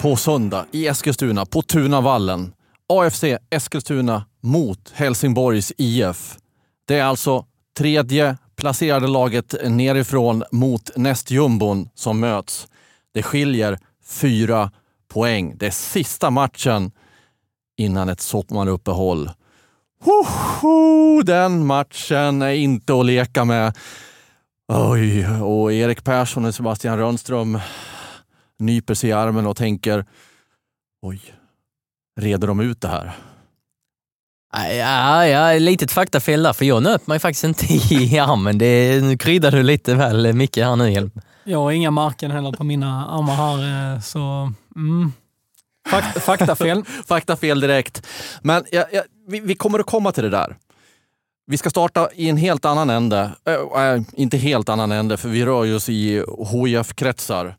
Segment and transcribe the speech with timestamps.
[0.00, 2.52] På söndag i Eskilstuna på Tunavallen.
[2.88, 6.36] AFC Eskilstuna mot Helsingborgs IF.
[6.88, 7.44] Det är alltså
[7.78, 12.66] tredje placerade laget nerifrån mot nästjumbon som möts.
[13.14, 14.70] Det skiljer fyra
[15.08, 15.54] poäng.
[15.56, 16.90] Det är sista matchen
[17.78, 19.30] innan ett sommaruppehåll.
[20.04, 23.76] Hoho, den matchen är inte att leka med.
[24.72, 27.58] Oj, och Erik Persson och Sebastian Rönnström
[28.58, 30.04] nyper sig i armen och tänker
[31.02, 31.20] oj,
[32.20, 33.16] reder de ut det här?
[34.52, 38.58] Ja, ja, litet faktafel där, för jag nöp mig faktiskt inte i armen.
[38.58, 41.10] Det, nu kryddar du lite väl mycket här nu, Hjelm.
[41.44, 44.52] Jag har inga marken heller på mina armar här, eh, så...
[44.76, 45.12] Mm.
[45.88, 46.84] Fak faktafel.
[47.06, 48.06] faktafel direkt.
[48.42, 50.56] Men ja, ja, vi, vi, kommer att komma till det där.
[51.46, 53.30] Vi ska starta i en helt annan ände.
[53.46, 57.56] Äh, inte helt annan ände, för vi rör oss i HIF-kretsar.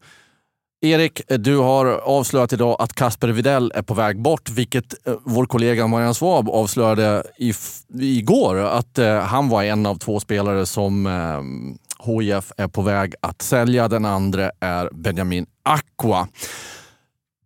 [0.81, 5.45] Erik, du har avslöjat idag att Kasper Videll är på väg bort, vilket eh, vår
[5.45, 7.53] kollega Marianne Svab avslöjade i,
[7.99, 13.16] igår att eh, han var en av två spelare som eh, HIF är på väg
[13.22, 13.88] att sälja.
[13.88, 16.27] Den andra är Benjamin Aqua.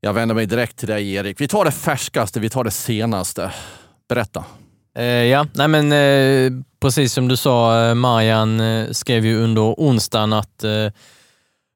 [0.01, 1.41] Jag vänder mig direkt till dig Erik.
[1.41, 3.51] Vi tar det färskaste, vi tar det senaste.
[4.09, 4.45] Berätta.
[4.97, 9.61] Eh, ja, nej men eh, precis som du sa, eh, Marian eh, skrev ju under
[9.61, 10.87] onsdagen att eh,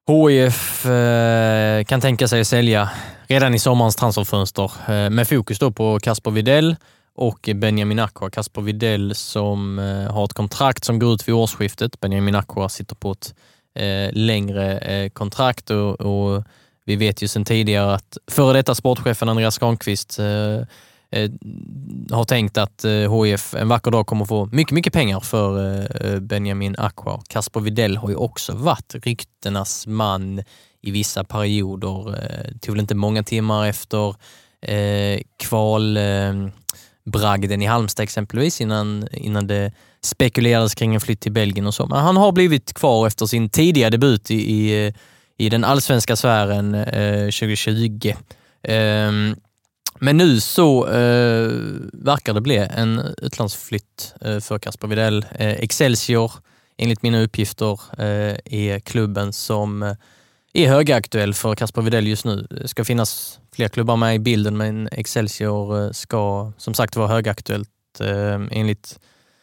[0.08, 2.90] HIF eh, kan tänka sig att sälja
[3.26, 6.76] redan i sommarens transferfönster eh, med fokus då på Kasper Videll
[7.14, 8.30] och Benjamin Aqua.
[8.30, 12.00] Kasper Videll som eh, har ett kontrakt som går ut vid årsskiftet.
[12.00, 13.34] Benjamin Aqua sitter på ett
[13.74, 16.44] eh, längre eh, kontrakt och, och
[16.84, 20.66] vi vet ju sedan tidigare att före detta sportchefen Andreas Granqvist eh,
[21.10, 21.30] Eh,
[22.10, 26.20] har tänkt att eh, HIF en vacker dag kommer få mycket, mycket pengar för eh,
[26.20, 27.22] Benjamin Aqua.
[27.28, 30.42] Kasper Videll har ju också varit ryktenas man
[30.82, 32.12] i vissa perioder.
[32.52, 34.14] Det tog väl inte många timmar efter
[35.36, 36.52] kvalbragden
[37.62, 41.86] i Halmstad exempelvis innan, innan det spekulerades kring en flytt till Belgien och så.
[41.86, 44.92] Men han har blivit kvar efter sin tidiga debut i, i,
[45.36, 46.72] i den allsvenska sfären
[47.32, 48.12] 2020.
[48.68, 49.36] Um,
[50.00, 51.50] men nu så eh,
[51.92, 55.26] verkar det bli en utlandsflytt eh, för Kasper Widell.
[55.34, 56.32] Eh, Excelsior,
[56.76, 59.94] enligt mina uppgifter, eh, är klubben som eh,
[60.52, 62.46] är högaktuell för Kasper Widell just nu.
[62.50, 67.08] Det ska finnas fler klubbar med i bilden, men Excelsior eh, ska som sagt vara
[67.08, 68.00] högaktuellt.
[68.00, 68.98] Eh, enligt,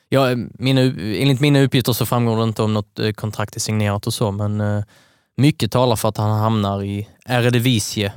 [0.10, 4.08] ja, mina, enligt mina uppgifter så framgår det inte om något eh, kontrakt är signerat
[4.08, 4.84] och så, men eh,
[5.38, 8.14] mycket talar för att han hamnar i Eredivisie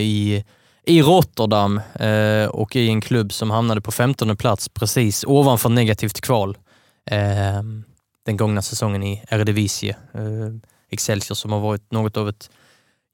[0.00, 0.44] i
[0.86, 6.20] i Rotterdam eh, och i en klubb som hamnade på 15 plats precis ovanför negativt
[6.20, 6.58] kval
[7.10, 7.62] eh,
[8.26, 9.96] den gångna säsongen i Eredivisie.
[10.14, 10.22] Eh,
[10.90, 12.50] Excelsior som har varit något av ett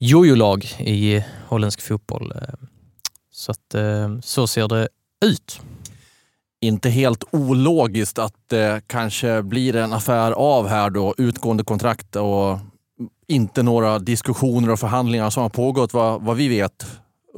[0.01, 2.33] jojo-lag i holländsk fotboll.
[2.33, 2.55] Eh.
[3.31, 4.89] Så att eh, så ser det
[5.25, 5.61] ut.
[6.61, 12.59] Inte helt ologiskt att det kanske blir en affär av här då, utgående kontrakt och
[13.27, 16.87] inte några diskussioner och förhandlingar som har pågått vad, vad vi vet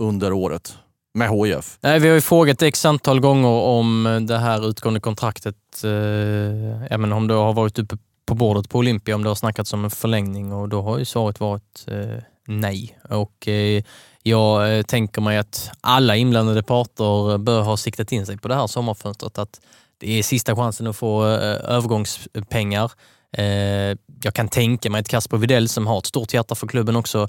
[0.01, 0.79] under året
[1.15, 1.79] med HIF?
[1.81, 5.85] Nej, vi har ju frågat x antal gånger om det här utgående kontraktet.
[5.85, 7.97] Eh, även om det har varit uppe
[8.27, 11.05] på bordet på Olympia, om det har snackats om en förlängning och då har ju
[11.05, 12.99] svaret varit eh, nej.
[13.11, 13.83] Och eh,
[14.23, 18.55] jag eh, tänker mig att alla inblandade parter bör ha siktat in sig på det
[18.55, 19.61] här sommarfönstret, att
[19.99, 22.93] det är sista chansen att få eh, övergångspengar.
[23.33, 26.97] Eh, jag kan tänka mig att Kasper Videll som har ett stort hjärta för klubben
[26.97, 27.29] också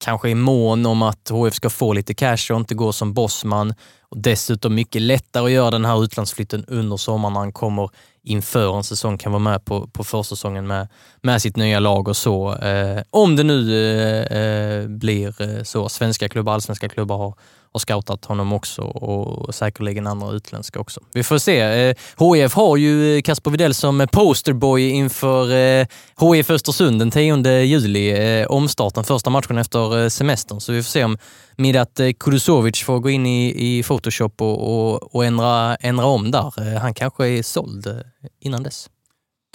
[0.00, 3.74] kanske är mån om att HF ska få lite cash och inte gå som bossman.
[4.02, 7.90] Och dessutom mycket lättare att göra den här utlandsflytten under sommaren när han kommer
[8.22, 10.88] inför en säsong, kan vara med på, på försäsongen med,
[11.22, 12.54] med sitt nya lag och så.
[12.54, 15.88] Eh, om det nu eh, eh blir eh, så.
[15.88, 17.34] Svenska klubbar, allsvenska klubbar har,
[17.72, 21.00] har scoutat honom också och säkerligen andra utländska också.
[21.12, 21.60] Vi får se.
[21.60, 25.86] Eh, HIF har ju eh, Kasper Widell som posterboy inför eh,
[26.20, 28.44] HIF Östersund den 10 juli.
[28.48, 30.60] Omstarten, första matchen efter semestern.
[30.60, 31.18] Så vi får se om
[31.56, 36.78] Midat Kudusovic får gå in i, i Photoshop och, och, och ändra, ändra om där.
[36.78, 38.02] Han kanske är såld
[38.40, 38.90] innan dess.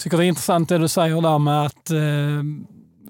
[0.02, 1.90] tycker det är intressant det du säger där med att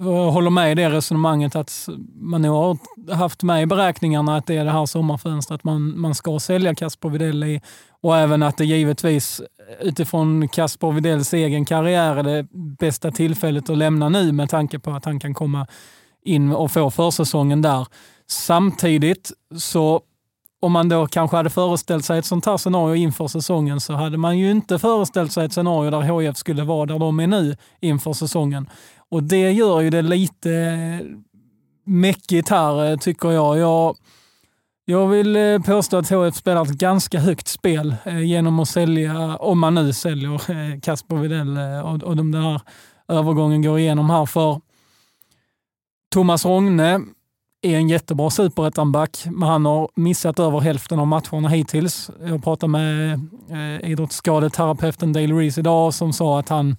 [0.00, 4.46] jag håller med i det resonemanget att man nog har haft med i beräkningarna att
[4.46, 7.60] det är det här sommarfönstret man, man ska sälja Kasper Widell i
[8.02, 9.42] och även att det givetvis
[9.80, 12.46] utifrån Kasper Widells egen karriär är det
[12.78, 15.66] bästa tillfället att lämna nu med tanke på att han kan komma
[16.24, 17.86] in och få försäsongen där.
[18.26, 20.02] Samtidigt så
[20.60, 24.18] om man då kanske hade föreställt sig ett sånt här scenario inför säsongen så hade
[24.18, 27.56] man ju inte föreställt sig ett scenario där HIF skulle vara där de är nu
[27.80, 28.68] inför säsongen.
[29.10, 31.00] Och det gör ju det lite
[31.84, 33.58] mäckigt här, eh, tycker jag.
[33.58, 33.96] Jag,
[34.84, 39.36] jag vill eh, påstå att HF spelar ett ganska högt spel eh, genom att sälja,
[39.36, 42.60] om man nu säljer Kasper Widell och, och de där
[43.08, 44.26] övergången går igenom här.
[44.26, 44.60] För
[46.12, 47.00] Thomas Rogne
[47.62, 52.10] är en jättebra superettanback, men han har missat över hälften av matcherna hittills.
[52.20, 53.12] Jag pratade med
[53.50, 56.76] eh, idrottsskadeterapeuten Dale Reese idag som sa att han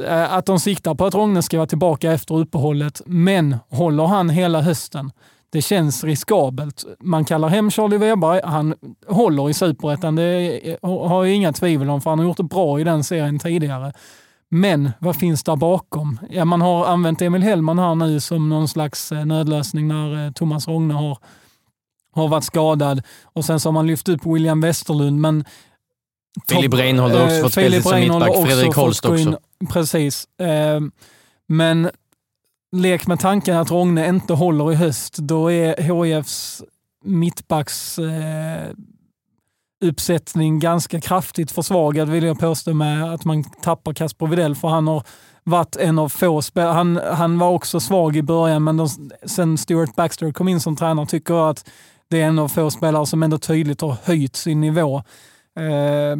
[0.00, 4.60] att de siktar på att Rogne ska vara tillbaka efter uppehållet, men håller han hela
[4.60, 5.12] hösten?
[5.52, 6.84] Det känns riskabelt.
[7.00, 8.74] Man kallar hem Charlie Weber, han
[9.06, 12.80] håller i superettan, det har jag inga tvivel om, för han har gjort det bra
[12.80, 13.92] i den serien tidigare.
[14.54, 16.18] Men vad finns där bakom?
[16.30, 20.32] Ja, man har använt Emil Hellman här nu som någon slags eh, nödlösning när eh,
[20.32, 21.18] Thomas Rogne har,
[22.14, 23.02] har varit skadad.
[23.22, 25.44] Och sen så har man lyft upp William Westerlund, men
[26.48, 28.46] Filip Reinhold har också fått spela som mittback.
[28.46, 29.38] Fredrik Holst också.
[29.70, 30.28] Precis.
[30.38, 30.92] Ehm,
[31.46, 31.90] men
[32.76, 36.62] lek med tanken att Rogne inte håller i höst, då är HIFs
[37.04, 38.70] mittbacks eh,
[39.82, 44.86] uppsättning ganska kraftigt försvagad vill jag påstå med att man tappar Kasper Widell för han
[44.86, 45.02] har
[45.44, 46.72] varit en av få spelare.
[46.72, 48.88] Han, han var också svag i början men de,
[49.26, 51.68] sen Stuart Baxter kom in som tränare tycker jag att
[52.08, 54.96] det är en av få spelare som ändå tydligt har höjt sin nivå.
[55.56, 56.16] Eh,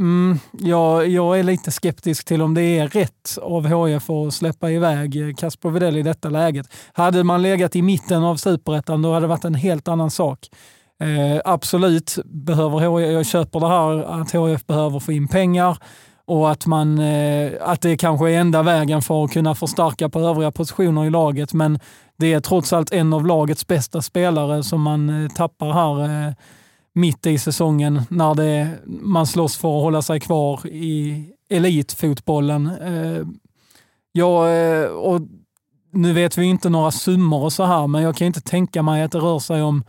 [0.00, 4.70] mm, jag, jag är lite skeptisk till om det är rätt av HIF att släppa
[4.70, 6.66] iväg Kasper Widell i detta läget.
[6.92, 10.38] Hade man legat i mitten av superettan då hade det varit en helt annan sak.
[11.00, 15.78] Eh, absolut, behöver HIF, jag köper det här att HIF behöver få in pengar
[16.30, 20.20] och att, man, eh, att det kanske är enda vägen för att kunna förstärka på
[20.20, 21.52] övriga positioner i laget.
[21.52, 21.78] Men
[22.18, 26.34] det är trots allt en av lagets bästa spelare som man eh, tappar här eh,
[26.94, 32.66] mitt i säsongen när det, man slåss för att hålla sig kvar i elitfotbollen.
[32.66, 33.26] Eh,
[34.12, 35.20] ja, eh, och
[35.92, 39.02] nu vet vi inte några summor och så här, men jag kan inte tänka mig
[39.02, 39.84] att det rör sig om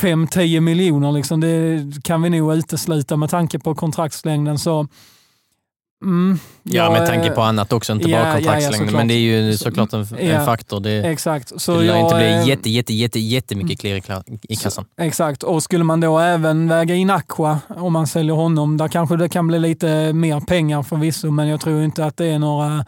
[0.00, 1.12] 5-10 miljoner.
[1.12, 1.40] Liksom.
[1.40, 4.58] Det kan vi nog utesluta med tanke på kontraktslängden.
[4.58, 4.88] Så
[6.04, 8.88] Mm, ja, med tanke på annat också, inte ja, bara kontraktslängden.
[8.88, 10.80] Ja, men det är ju såklart en, en faktor.
[10.80, 11.60] Det, exakt.
[11.60, 13.96] Så det lär inte bli jätte, jätte, jätte, jättemycket klirr
[14.48, 14.84] i kassan.
[14.84, 18.88] Så, exakt, och skulle man då även väga in Aqua, om man säljer honom, där
[18.88, 22.38] kanske det kan bli lite mer pengar förvisso, men jag tror inte att det är
[22.38, 22.84] några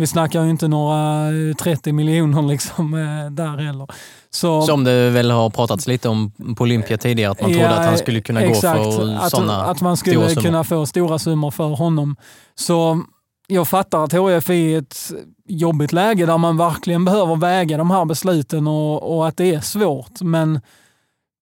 [0.00, 3.86] vi snackar ju inte några 30 miljoner liksom eh, där heller.
[4.30, 7.86] Så, Som det väl har pratats lite om på Olympia tidigare, att man trodde att
[7.86, 11.68] han skulle kunna exakt, gå för sådana Att man skulle kunna få stora summor för
[11.68, 12.16] honom.
[12.54, 13.02] Så
[13.46, 15.12] jag fattar att HF är i ett
[15.48, 19.60] jobbigt läge där man verkligen behöver väga de här besluten och, och att det är
[19.60, 20.20] svårt.
[20.20, 20.60] Men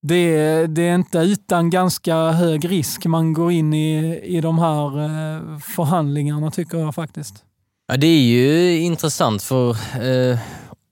[0.02, 5.04] det, det, är inte utan ganska hög risk man går in i, i de här
[5.04, 7.44] eh, förhandlingarna tycker jag faktiskt.
[7.90, 9.70] Ja, det är ju intressant för
[10.02, 10.38] eh,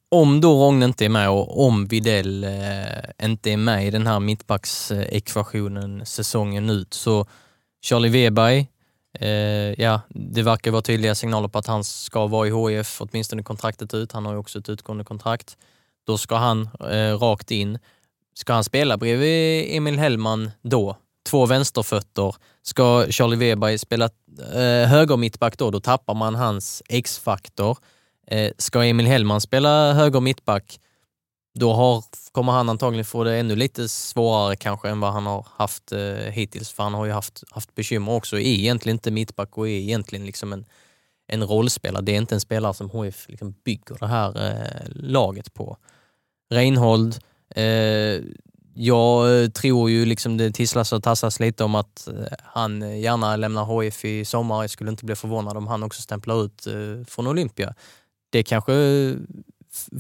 [0.09, 4.07] om då Rogne inte är med och om Videll eh, inte är med i den
[4.07, 7.27] här mittbacksekvationen säsongen ut så
[7.85, 8.67] Charlie Weberg,
[9.21, 9.29] eh,
[9.83, 13.95] ja det verkar vara tydliga signaler på att han ska vara i HIF åtminstone kontraktet
[13.95, 14.13] ut.
[14.13, 15.57] Han har ju också ett utgående kontrakt.
[16.07, 17.79] Då ska han eh, rakt in.
[18.35, 20.97] Ska han spela bredvid Emil Hellman då?
[21.27, 22.35] Två vänsterfötter.
[22.63, 24.05] Ska Charlie Weberg spela
[24.55, 27.79] eh, höger mittback då, då tappar man hans X-faktor.
[28.27, 30.81] Eh, ska Emil Hellman spela höger mittback,
[31.59, 35.47] då har, kommer han antagligen få det ännu lite svårare kanske än vad han har
[35.57, 38.37] haft eh, hittills, för han har ju haft, haft bekymmer också.
[38.37, 40.65] Är egentligen inte mittback och är egentligen liksom en,
[41.29, 42.03] en rollspelare.
[42.03, 45.77] Det är inte en spelare som HF liksom bygger det här eh, laget på.
[46.51, 47.19] Reinhold,
[47.51, 48.21] eh,
[48.79, 52.99] jag eh, tror ju liksom det tisslas och tassas lite om att eh, han eh,
[52.99, 54.63] gärna lämnar HIF i sommar.
[54.63, 56.67] Jag skulle inte bli förvånad om han också stämplar ut
[57.09, 57.75] från Olympia.
[58.31, 58.73] Det kanske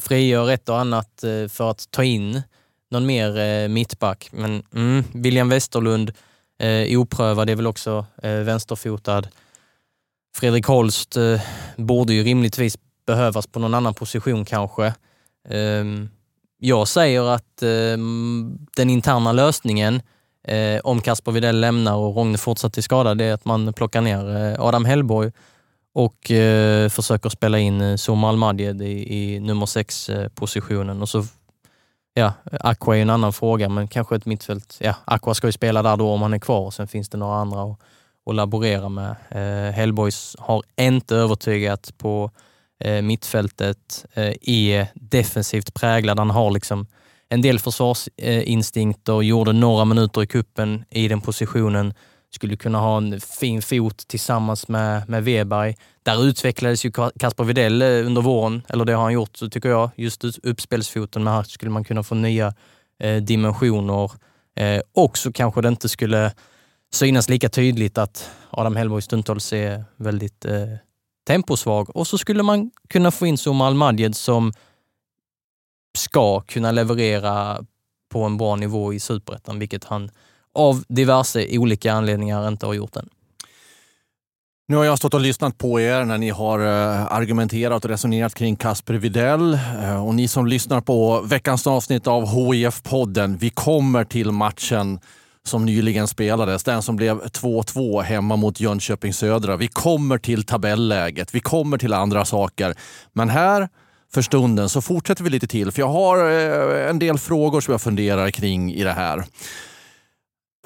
[0.00, 2.42] frigör ett och annat för att ta in
[2.90, 4.28] någon mer mittback.
[4.32, 6.12] Men mm, William Westerlund,
[6.58, 9.22] eh, oprövad, är väl också eh, vänsterfotad.
[10.36, 11.40] Fredrik Holst eh,
[11.76, 14.94] borde ju rimligtvis behövas på någon annan position kanske.
[15.48, 16.08] Ehm,
[16.58, 17.98] jag säger att eh,
[18.76, 20.02] den interna lösningen,
[20.48, 24.36] eh, om Kasper Widell lämnar och Rogne fortsätter skada, det är att man plockar ner
[24.36, 25.32] eh, Adam Hellborg
[25.94, 31.02] och eh, försöker spela in eh, Zuma Almadjed i, i nummer sex eh, positionen.
[31.02, 31.24] och så
[32.18, 34.76] Ja, Aqua är en annan fråga, men kanske ett mittfält.
[34.80, 37.18] Ja, Aqua ska ju spela där då om han är kvar och sen finns det
[37.18, 37.78] några andra att,
[38.26, 39.16] att laborera med.
[39.30, 42.40] Eh, Hellboys har inte övertygat på eh,
[42.84, 44.06] Eh, mittfältet,
[44.42, 46.18] är defensivt präglad.
[46.18, 46.86] Han har liksom
[47.28, 51.94] en del försvarsinstinkter, gjorde några minuter i kuppen i den positionen
[52.36, 55.76] skulle kunna ha en fin fot tillsammans med, med Weberg.
[56.02, 59.90] Där utvecklades ju Kasper Widell eh, under våren, eller det har han gjort tycker jag,
[59.96, 61.24] just uppspelsfoten.
[61.24, 62.54] Men här skulle man kunna få nya
[63.00, 64.10] eh, dimensioner.
[64.56, 66.32] Eh, och så kanske det inte skulle
[66.92, 70.72] synas lika tydligt att Adam Hellborg stundtals är väldigt eh,
[71.26, 71.96] temposvag.
[71.96, 74.52] Och så skulle man kunna få in Zuma Almadjed som
[75.98, 77.64] ska kunna leverera
[78.08, 80.10] på en bra nivå i superettan, vilket han
[80.54, 83.08] av diverse olika anledningar inte har gjort än.
[84.68, 88.34] Nu har jag stått och lyssnat på er när ni har eh, argumenterat och resonerat
[88.34, 89.54] kring Kasper Videll.
[89.82, 95.00] Eh, och ni som lyssnar på veckans avsnitt av HIF-podden, vi kommer till matchen
[95.46, 96.64] som nyligen spelades.
[96.64, 99.56] Den som blev 2-2 hemma mot Jönköping Södra.
[99.56, 102.74] Vi kommer till tabelläget, vi kommer till andra saker.
[103.12, 103.68] Men här
[104.12, 107.72] för stunden så fortsätter vi lite till, för jag har eh, en del frågor som
[107.72, 109.24] jag funderar kring i det här.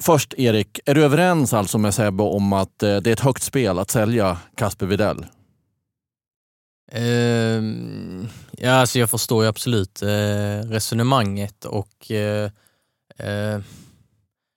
[0.01, 3.43] Först Erik, är du överens alltså med Sebbe om att eh, det är ett högt
[3.43, 5.25] spel att sälja Kasper Videll?
[6.95, 10.09] Uh, ehm, ja, alltså jag förstår ju absolut uh,
[10.69, 13.61] resonemanget och uh,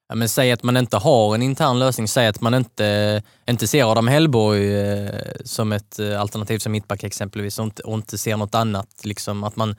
[0.09, 3.67] ja, men säg att man inte har en intern lösning, säg att man inte, inte
[3.67, 5.09] ser Adam Hellborg eh,
[5.43, 9.01] som ett eh, alternativ som mittback exempelvis och inte, och inte ser något annat.
[9.03, 9.75] Liksom, att, man,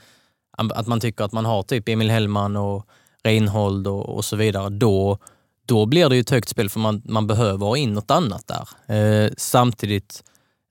[0.57, 2.87] att man tycker att man har typ Emil Hellman och
[3.25, 4.69] Reinhold och, och så vidare.
[4.69, 5.19] Då,
[5.67, 8.45] då blir det ju ett högt spel för man, man behöver ha in något annat
[8.47, 8.95] där.
[8.97, 10.25] Eh, samtidigt,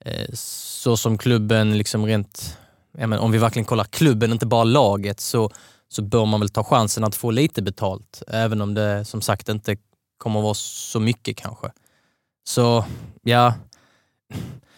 [0.06, 2.58] eh, så som klubben liksom rent,
[2.98, 5.52] ja, men om vi verkligen kollar klubben, inte bara laget, så,
[5.96, 8.24] så bör man väl ta chansen att få lite betalt.
[8.28, 9.78] Även om det som sagt inte
[10.18, 11.72] kommer att vara så mycket kanske.
[12.48, 12.86] Så
[13.22, 13.54] ja,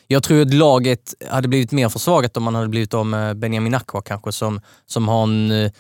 [0.08, 3.74] jag tror att laget hade blivit mer försvagat om man hade blivit av med Benjamin
[3.74, 5.72] Aqua kanske, som, som har en eh,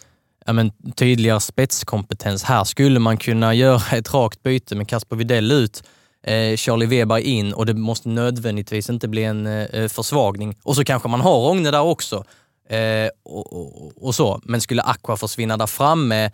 [0.46, 2.44] ja, men, tydligare spetskompetens.
[2.44, 5.84] Här skulle man kunna göra ett rakt byte med Kasper Widell ut,
[6.24, 10.56] eh, Charlie Weber in och det måste nödvändigtvis inte bli en eh, eh försvagning.
[10.64, 12.24] Och så kanske man har Rogne där också.
[12.70, 14.42] Eh, och, och, och, så.
[14.44, 16.32] Men skulle Aqua försvinna där framme,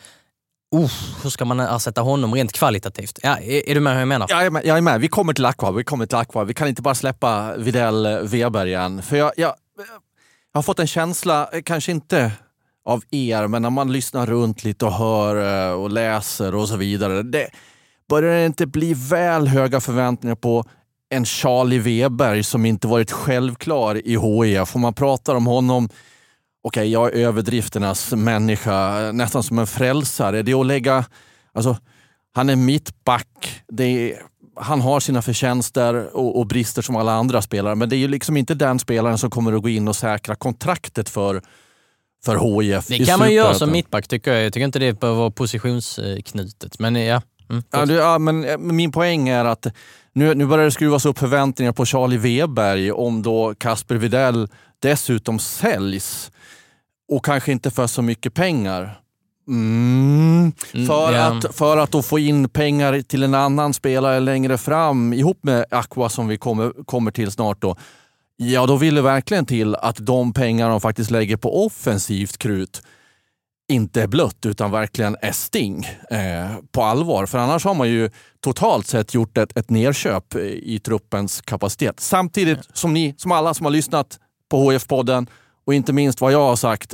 [0.76, 0.92] Uh,
[1.24, 3.20] hur ska man ersätta honom rent kvalitativt?
[3.24, 4.28] Ja, är, är, du med hur jag menar?
[4.30, 5.02] Jag är med, jag är med.
[5.02, 5.72] Vi kommer till Aqua.
[5.72, 6.44] Vi kommer till Aqua.
[6.44, 9.02] Vi kan inte bara släppa Videll eh, Weber igen.
[9.02, 9.54] För jag, jag,
[10.54, 12.32] jag har fått en känsla, eh, kanske inte
[12.86, 16.76] av er, men när man lyssnar runt lite och hör eh, och läser och så
[16.76, 17.24] vidare.
[17.24, 17.50] Det
[18.10, 20.66] börjar det inte bli väl höga förväntningar på
[21.10, 24.76] en Charlie Weber som inte varit självklar i HIF.
[24.76, 25.90] Om man pratar om honom,
[26.64, 30.42] okay, jag är överdrifternas människa, nästan som en frälsare.
[30.42, 31.06] Det är att lägga,
[31.54, 31.78] alltså,
[32.34, 33.64] han är mittback.
[33.78, 34.22] Är,
[34.56, 38.08] han har sina förtjänster och, och, brister som alla andra spelare, men det är ju
[38.08, 41.42] liksom inte den spelaren som kommer att gå in och säkra kontraktet för
[42.26, 44.46] för HIF Det kan man göra som mittback tycker jag.
[44.46, 46.80] Jag tycker inte det behöver vara positionsknutet.
[46.80, 47.22] Men ja.
[47.50, 49.68] Mm, ja, det, ja, men min poäng är att
[50.14, 54.48] nu, nu börjar det skruvas upp förväntningar på Charlie Weberg om då Kasper Videll
[54.80, 56.32] dessutom säljs
[57.16, 59.00] och kanske inte för så mycket pengar.
[59.48, 60.52] Mm.
[60.74, 61.38] mm för, yeah.
[61.38, 65.66] att, för att då få in pengar till en annan spelare längre fram ihop med
[65.72, 67.62] Aqua som vi kommer, kommer till snart.
[67.62, 67.76] då
[68.38, 72.82] Ja, då vill det verkligen till att de pengar de faktiskt lägger på offensivt krut
[73.68, 77.26] inte är blött utan verkligen är sting eh, på allvar.
[77.26, 82.00] För annars har man ju totalt sett gjort ett, ett nerköp i truppens kapacitet.
[82.00, 85.28] Samtidigt som ni, som alla som har lyssnat på HF-podden
[85.66, 86.94] och inte minst vad jag har sagt,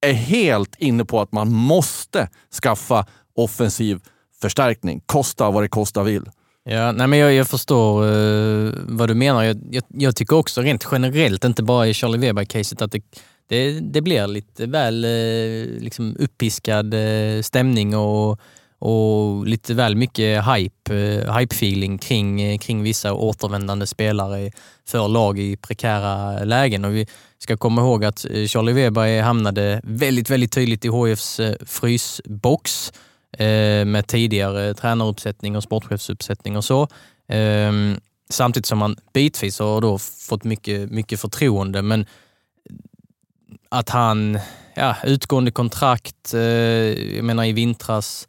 [0.00, 2.28] är helt inne på att man måste
[2.62, 4.00] skaffa offensiv
[4.42, 5.00] förstärkning.
[5.06, 6.30] Kosta vad det kosta vill.
[6.64, 9.42] Ja, nej men jag, jag förstår uh, vad du menar.
[9.42, 13.02] Jag, jag, jag, tycker också rent generellt, inte bara i Charlie Weber-caset, att det,
[13.48, 18.40] det, det, blir lite väl uh, liksom uppiskad uh, stämning och,
[18.78, 24.50] och lite väl mycket hype, uh, hype-feeling kring, kring vissa återvändande spelare
[24.88, 26.84] för lag i prekära lägen.
[26.84, 27.06] Och vi
[27.42, 32.92] ska komma ihåg att eh, Charlie Weber hamnade väldigt, väldigt tydligt i HFs eh, frysbox
[33.32, 36.88] eh, med tidigare tränaruppsättning och sportchefsuppsättning och så.
[37.28, 41.82] Ehm, samtidigt som han bitvis har då fått mycket, mycket förtroende.
[41.82, 42.06] Men
[43.68, 44.38] att han,
[44.74, 48.28] ja, utgående kontrakt, jag menar i vintras,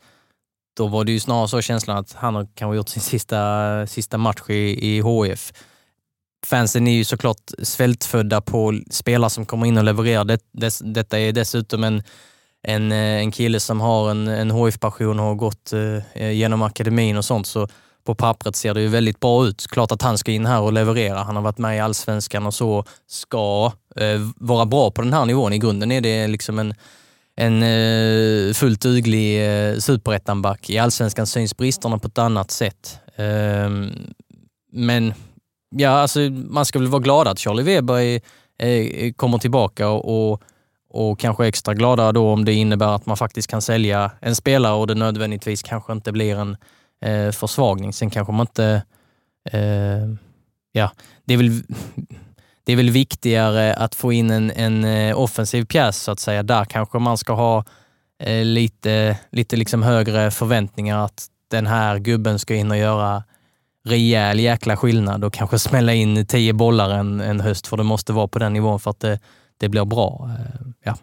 [0.77, 4.17] då var det ju snarare så känslan att han har kanske gjort sin sista, sista
[4.17, 5.53] match i, i HF.
[6.45, 10.25] Fansen är ju såklart svältfödda på spelare som kommer in och levererar.
[10.25, 12.03] Det, det, detta är dessutom en,
[12.63, 16.61] en, eh, en kille som har en, en HIF-passion och har gått eh, eh, genom
[16.61, 17.47] akademin och sånt.
[17.47, 17.67] Så
[18.03, 19.67] på pappret ser det ju väldigt bra ut.
[19.67, 21.23] Klart att han ska in här och leverera.
[21.23, 25.25] Han har varit med i allsvenskan och så ska eh, vara bra på den här
[25.25, 25.53] nivån.
[25.53, 26.73] I grunden är det liksom en,
[27.35, 30.69] en eh, fullt duglig eh, superettanback.
[30.69, 32.99] I allsvenskan syns bristerna på ett annat sätt.
[33.15, 33.69] Eh,
[34.73, 35.13] men
[35.71, 38.21] ja, alltså, man ska väl vara glad att Charlie Weber är,
[38.57, 40.41] är, kommer tillbaka och, och,
[40.89, 44.73] och kanske extra glada då om det innebär att man faktiskt kan sälja en spelare
[44.73, 46.57] och det nödvändigtvis kanske inte blir en
[47.05, 47.93] eh, försvagning.
[47.93, 48.83] Sen kanske man inte...
[49.51, 50.09] Eh,
[50.71, 50.91] ja,
[51.25, 51.49] det är väl
[52.63, 56.43] det är väl viktigare att få in en, en eh, offensiv pjäs så att säga.
[56.43, 57.65] Där kanske man ska ha
[58.23, 63.23] eh, lite, lite liksom högre förväntningar att den här gubben ska in och göra
[63.83, 68.13] rejäl jäkla skillnad och kanske smälla in tio bollar en, en höst, för det måste
[68.13, 69.19] vara på den nivån för att det,
[69.57, 70.29] det blir bra.
[70.39, 70.97] Eh, ja.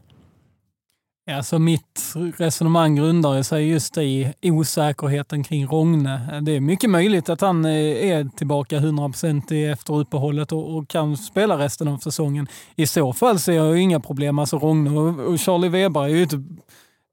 [1.30, 6.40] Ja, så mitt resonemang grundar sig just i osäkerheten kring Rogne.
[6.42, 11.58] Det är mycket möjligt att han eh, är tillbaka 100% efter uppehållet och, kan spela
[11.58, 12.46] resten av säsongen.
[12.76, 14.38] I så fall ser jag inga problem.
[14.38, 16.34] Alltså Rogne och Charlie Weber är ju ett,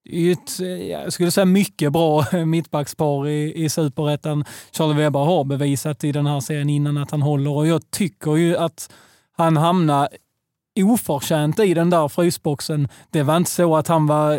[0.05, 0.59] är ett
[0.89, 4.45] jag skulle säga mycket bra mittbackspar i, i superettan.
[4.71, 8.35] Charlie Weber har bevisat i den här serien innan att han håller och jag tycker
[8.35, 8.89] ju att
[9.37, 10.09] han hamnar
[10.79, 12.87] oförtjänt i den där frysboxen.
[13.09, 14.33] Det var inte så att han var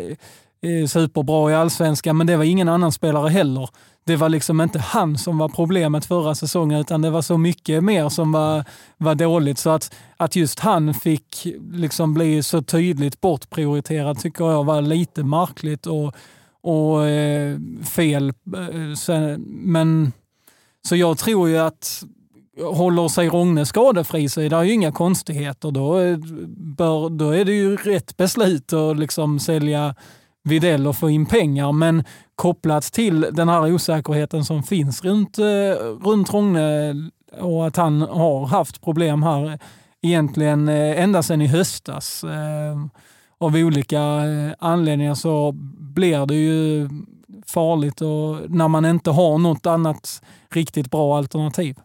[0.62, 3.68] eh, superbra i allsvenskan, men det var ingen annan spelare heller.
[4.06, 7.84] Det var liksom inte han som var problemet förra säsongen, utan det var så mycket
[7.84, 8.64] mer som var,
[8.96, 9.58] var dåligt.
[9.58, 15.24] Så att, att just han fick liksom bli så tydligt bortprioriterad tycker jag var lite
[15.24, 16.14] märkligt och,
[16.60, 18.28] och eh, fel.
[18.28, 20.12] Eh, sen, men
[20.88, 22.04] så jag tror ju att
[22.62, 25.70] håller sig Rogne skadefri så är det ju inga konstigheter.
[25.70, 26.18] Då, eh,
[26.76, 29.94] bör, då är det ju rätt beslut att liksom sälja
[30.44, 31.72] Videll och få in pengar.
[31.72, 32.04] Men
[32.36, 35.44] kopplat till den här osäkerheten som finns runt, eh,
[36.04, 36.94] runt Rogne
[37.40, 39.58] och att han har haft problem här
[40.02, 42.24] egentligen eh, ända sedan i höstas.
[42.24, 42.86] Eh,
[43.38, 44.00] av olika
[44.58, 46.88] anledningar så blir det ju
[47.46, 51.76] farligt och när man inte har något annat riktigt bra alternativ.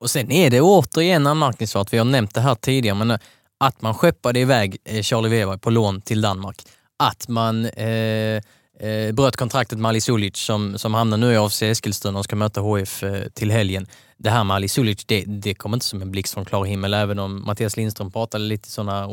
[0.00, 3.18] Och sen är det återigen anmärkningsvärt, vi har nämnt det här tidigare, men
[3.60, 6.62] att man skeppade iväg Charlie Weber på lån till Danmark.
[6.96, 8.42] Att man eh,
[8.80, 12.36] eh, bröt kontraktet med Ali Sulic som, som hamnar nu i AFC Eskilstuna och ska
[12.36, 13.86] möta HF eh, till helgen.
[14.16, 16.94] Det här med Ali Sulic, det, det kom inte som en blixt från klar himmel,
[16.94, 19.06] även om Mattias Lindström pratade lite sådana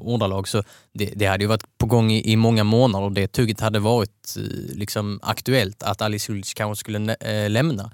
[0.00, 0.48] ordalag.
[0.48, 0.62] Så
[0.94, 3.78] det, det hade ju varit på gång i, i många månader och det tugget hade
[3.78, 7.90] varit eh, liksom aktuellt att Ali Sulic kanske skulle eh, lämna.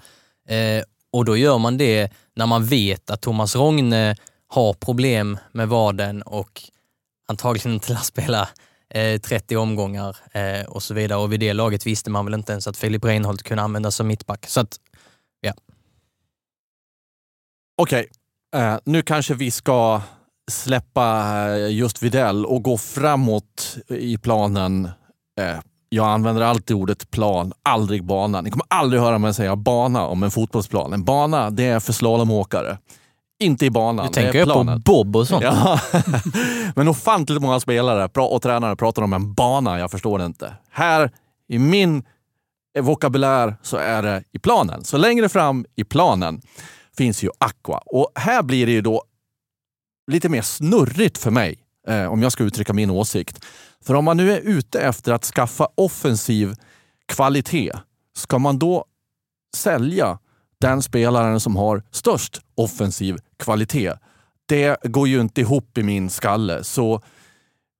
[0.49, 4.15] Eh, och då gör man det när man vet att Thomas Rogne
[4.47, 6.61] har problem med vaden och
[7.27, 8.49] antagligen inte lär spela
[8.89, 11.19] Eh, 30 omgångar eh, och så vidare.
[11.19, 14.07] Och vid det laget visste man väl inte ens att Filip Reinholdt kunde användas som
[14.07, 14.45] mittback.
[14.47, 14.79] Så att,
[15.41, 15.53] ja.
[17.77, 18.07] Okej,
[18.55, 18.79] okay.
[18.83, 20.01] nu kanske vi ska
[20.51, 24.89] släppa just Videll och gå framåt i planen
[25.89, 28.41] jag använder alltid ordet plan, aldrig bana.
[28.41, 30.93] Ni kommer aldrig höra mig säga bana om en fotbollsplan.
[30.93, 32.77] En bana, det är för slalomåkare.
[33.39, 34.07] Inte i banan.
[34.07, 35.43] Du tänker ju på Bob och sånt.
[35.43, 35.79] Ja.
[36.75, 39.79] Men ofantligt många spelare och tränare pratar om en bana.
[39.79, 40.53] Jag förstår det inte.
[40.69, 41.11] Här
[41.47, 42.03] i min
[42.79, 44.83] vokabulär så är det i planen.
[44.83, 46.41] Så längre fram i planen
[46.97, 47.77] finns ju Aqua.
[47.85, 49.03] Och här blir det ju då
[50.11, 53.45] lite mer snurrigt för mig, eh, om jag ska uttrycka min åsikt.
[53.85, 56.55] För om man nu är ute efter att skaffa offensiv
[57.05, 57.71] kvalitet,
[58.17, 58.85] ska man då
[59.55, 60.19] sälja
[60.61, 63.93] den spelaren som har störst offensiv kvalitet?
[64.45, 66.63] Det går ju inte ihop i min skalle.
[66.63, 67.01] Så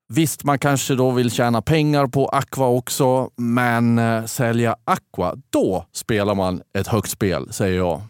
[0.08, 5.86] Visst, man kanske då vill tjäna pengar på Aqua också, men eh, sälja Aqua, då
[5.94, 8.02] spelar man ett högt spel, säger jag.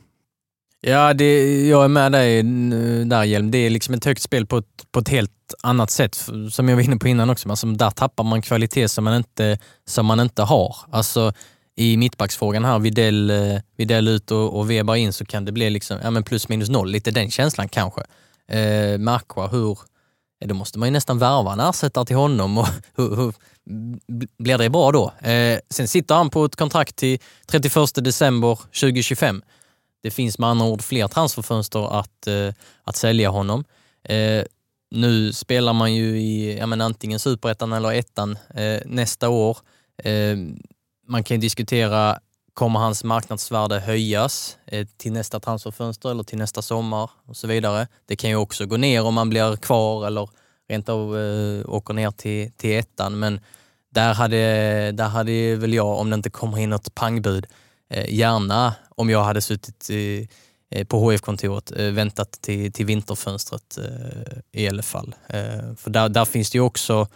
[0.82, 2.44] Ja, det, jag är med dig
[3.06, 3.52] där Hjelm.
[3.52, 5.32] Det är liksom ett högt spel på ett, på ett helt
[5.64, 6.16] annat sätt,
[6.52, 7.50] som jag var inne på innan också.
[7.50, 10.76] Alltså, där tappar man kvalitet som man inte, som man inte har.
[10.92, 11.34] Alltså,
[11.76, 15.70] i mittbacksfrågan här, Videll, eh, Videll ut och, och Weber in, så kan det bli
[15.70, 16.92] liksom, ja, men plus minus noll.
[16.92, 18.02] Lite den känslan kanske.
[18.48, 19.80] Eh, med Aqua, hur,
[20.46, 22.58] då måste man ju nästan värva en ersättare till honom.
[22.58, 23.34] Och hur, hur,
[24.38, 25.28] blir det bra då?
[25.30, 29.42] Eh, sen sitter han på ett kontrakt till 31 december 2025.
[30.04, 33.64] Det finns med andra ord fler transferfönster att, eh, att sälja honom.
[34.04, 34.44] Eh,
[34.92, 39.58] nu spelar man ju i ja, men antingen superettan eller ettan eh, nästa år.
[40.04, 40.38] Eh,
[41.08, 42.20] man kan diskutera,
[42.54, 47.88] kommer hans marknadsvärde höjas eh, till nästa transferfönster eller till nästa sommar och så vidare.
[48.06, 50.30] Det kan ju också gå ner om man blir kvar eller
[50.70, 53.20] rent av eh, åker ner till, till ettan.
[53.20, 53.40] Men
[53.96, 57.46] där hade, där hade väl jag, om det inte kommer in något pangbud,
[57.90, 60.30] eh, gärna om jag hade suttit i,
[60.70, 63.78] eh, på HF-kontoret eh, väntat till, till vinterfönstret
[64.52, 65.16] i alla fall.
[65.78, 67.08] För där, där finns det ju också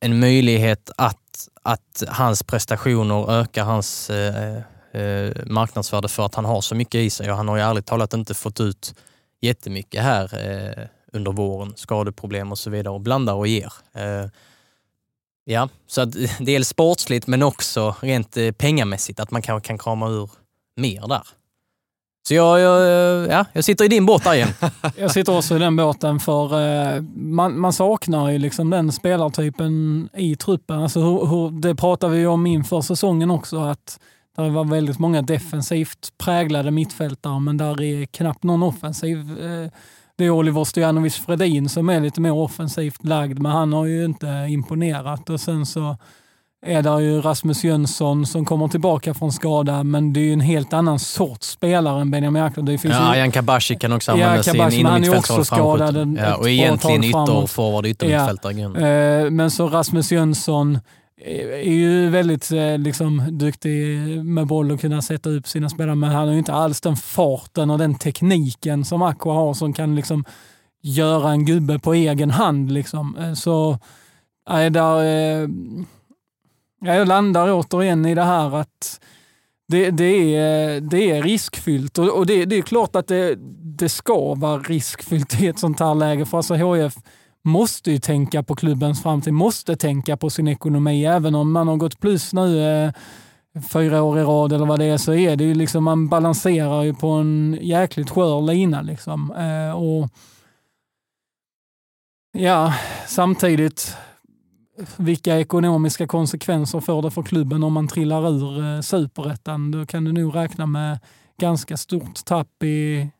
[0.00, 1.18] en möjlighet att,
[1.62, 4.56] att hans prestationer ökar hans eh,
[4.92, 7.86] eh, marknadsvärde för att han har så mycket i sig och han har ju ärligt
[7.86, 8.94] talat inte fått ut
[9.40, 11.72] jättemycket här eh, under våren.
[11.76, 13.72] Skadeproblem och så vidare och blandar och ger.
[13.92, 14.26] Eh,
[15.44, 20.08] ja, så att dels sportsligt men också rent eh, pengamässigt att man kanske kan krama
[20.08, 20.30] ur
[20.76, 21.22] mer där.
[22.28, 22.80] Så jag, jag,
[23.30, 24.48] ja, jag sitter i din båt där igen.
[24.96, 30.08] jag sitter också i den båten för eh, man, man saknar ju liksom den spelartypen
[30.16, 30.82] i truppen.
[30.82, 34.00] Alltså hur, hur, det pratade vi om inför säsongen också, att
[34.36, 39.18] det var väldigt många defensivt präglade mittfältare, men där är knappt någon offensiv.
[39.18, 39.70] Eh,
[40.16, 44.04] det är Oliver Stojanovic Fredin som är lite mer offensivt lagd, men han har ju
[44.04, 45.30] inte imponerat.
[45.30, 45.96] Och sen så
[46.66, 50.40] är där ju Rasmus Jönsson som kommer tillbaka från skada, men det är ju en
[50.40, 52.68] helt annan sorts spelare än Benjamin Aklund.
[52.68, 53.20] Det finns ja, ju...
[53.20, 56.16] Jan Kabashi kan också använda ja, sin inommittfältare.
[56.18, 58.52] Ja, och egentligen ytterforward, yttermittfältare.
[58.52, 59.24] Ja.
[59.24, 60.78] Eh, men så Rasmus Jönsson
[61.64, 66.10] är ju väldigt eh, liksom, duktig med boll och kunna sätta upp sina spelare, men
[66.10, 69.96] han har ju inte alls den farten och den tekniken som Aqua har som kan
[69.96, 70.24] liksom
[70.82, 72.72] göra en gubbe på egen hand.
[72.72, 73.16] Liksom.
[73.16, 73.78] Eh, så
[74.50, 75.48] nej, där,
[76.80, 79.00] jag landar återigen i det här att
[79.68, 83.34] det, det, är, det är riskfyllt och, det, det, är klart att det,
[83.78, 86.26] det ska vara riskfyllt i ett sånt här läge.
[86.26, 86.94] För alltså HF
[87.44, 91.04] måste ju tänka på klubbens framtid, måste tänka på sin ekonomi.
[91.04, 92.92] Även om man har gått plus nu eh,
[93.72, 96.82] fyra år i rad eller vad det är, så är det ju liksom, man balanserar
[96.82, 98.82] ju på en jäkligt skör lina.
[98.82, 99.32] Liksom.
[99.32, 100.08] Eh, och
[102.38, 102.74] Ja,
[103.06, 103.96] samtidigt
[104.96, 109.70] vilka ekonomiska konsekvenser får det för klubben om man trillar ur eh, superettan?
[109.70, 110.98] Då kan du nog räkna med
[111.40, 113.10] ganska stort tapp i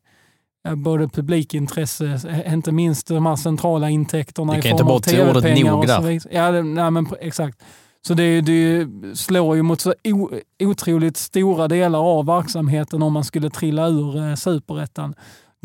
[0.76, 6.02] både publikintresse, eh, inte minst de här centrala intäkterna i form av tv-pengar och så
[6.02, 6.34] vidare.
[6.36, 7.62] Ja, det, nej, men exakt.
[8.06, 10.30] Så det, det slår ju mot så o,
[10.62, 15.14] otroligt stora delar av verksamheten om man skulle trilla ur eh, superettan.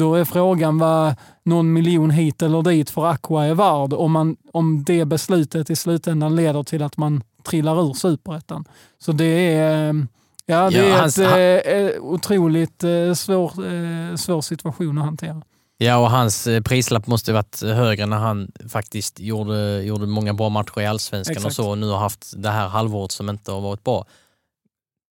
[0.02, 4.38] Då är frågan vad någon miljon hit eller dit för Aqua är värd om, man,
[4.54, 8.66] om det beslutet i slutändan leder till att man trillar ur superettan.
[9.00, 10.08] Så det är,
[10.46, 11.40] ja, det ja, är hans, ett han...
[11.40, 15.42] eh, otroligt eh, svår, eh, svår situation att hantera.
[15.78, 20.50] Ja, och hans eh, prislapp måste varit högre när han faktiskt gjorde, gjorde många bra
[20.50, 21.46] matcher i allsvenskan Exakt.
[21.46, 24.06] och så och nu har haft det här halvåret som inte har varit bra.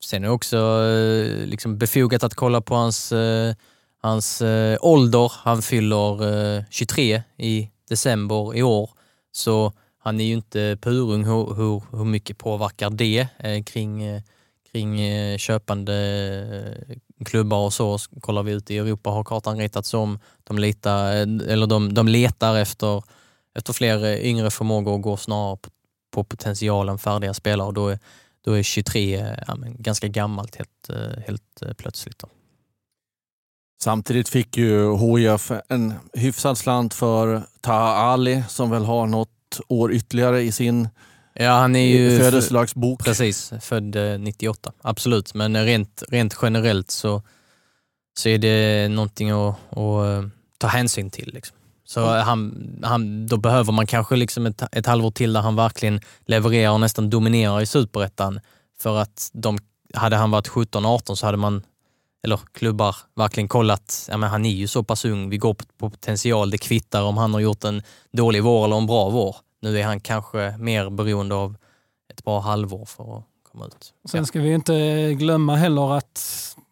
[0.05, 3.55] Sen är det också eh, liksom befogat att kolla på hans eh,
[4.01, 8.89] Hans eh, ålder, han fyller eh, 23 i december i år,
[9.31, 11.23] så han är ju inte purung.
[11.23, 14.21] Hur, hur, hur mycket påverkar det eh, kring, eh,
[14.71, 15.95] kring eh, köpande
[16.87, 17.97] eh, klubbar och så?
[18.21, 20.19] Kollar vi ut i Europa har kartan ritats om.
[20.43, 23.03] De, litar, eh, eller de, de letar efter,
[23.55, 25.69] efter fler eh, yngre förmågor och går snarare på,
[26.11, 27.99] på potentialen färdiga spelare och då är,
[28.41, 30.89] då är 23 eh, ja, ganska gammalt helt,
[31.27, 32.19] helt plötsligt.
[32.19, 32.27] Då.
[33.81, 39.91] Samtidigt fick ju HIF en hyfsad slant för Taha Ali som väl har något år
[39.91, 40.89] ytterligare i sin
[41.33, 43.03] ja, han är ju födelsedagsbok.
[43.03, 44.69] Precis, född 98.
[44.69, 47.21] Eh, Absolut, men rent, rent generellt så,
[48.17, 51.31] så är det någonting att, att eh, ta hänsyn till.
[51.33, 51.57] Liksom.
[51.85, 56.01] Så han, han, då behöver man kanske liksom ett, ett halvår till där han verkligen
[56.25, 58.39] levererar och nästan dominerar i superettan.
[58.79, 59.57] För att de,
[59.93, 61.63] hade han varit 17-18 så hade man
[62.23, 65.89] eller klubbar verkligen kollat, ja men han är ju så pass ung, vi går på,
[65.89, 69.35] potential, det kvittar om han har gjort en dålig vår eller en bra vår.
[69.61, 71.55] Nu är han kanske mer beroende av
[72.13, 73.93] ett bra halvår för att komma ut.
[74.09, 76.21] Sen ska vi inte glömma heller att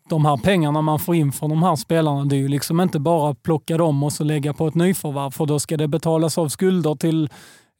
[0.09, 2.99] de här pengarna man får in från de här spelarna, det är ju liksom inte
[2.99, 6.49] bara plocka dem och så lägga på ett nyförvärv, för då ska det betalas av
[6.49, 7.29] skulder till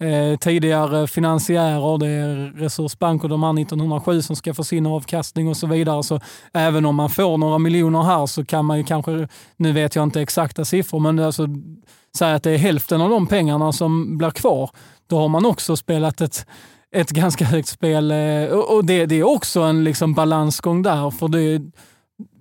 [0.04, 5.48] eh, tidigare finansiärer, det är Resursbank och de här 1907 som ska få sin avkastning
[5.48, 6.04] och så vidare.
[6.04, 6.20] Så
[6.54, 10.04] även om man får några miljoner här så kan man ju kanske, nu vet jag
[10.04, 11.48] inte exakta siffror, men alltså,
[12.18, 14.70] säga att det är hälften av de pengarna som blir kvar.
[15.08, 16.46] Då har man också spelat ett
[16.92, 18.12] ett ganska högt spel.
[18.12, 21.12] Eh, och det, det är också en liksom balansgång där.
[21.12, 21.62] För det är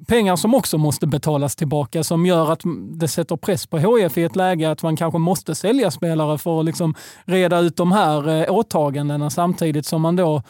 [0.07, 2.61] pengar som också måste betalas tillbaka som gör att
[2.91, 6.61] det sätter press på HF i ett läge att man kanske måste sälja spelare för
[6.61, 10.43] att liksom reda ut de här eh, åtagandena samtidigt som man då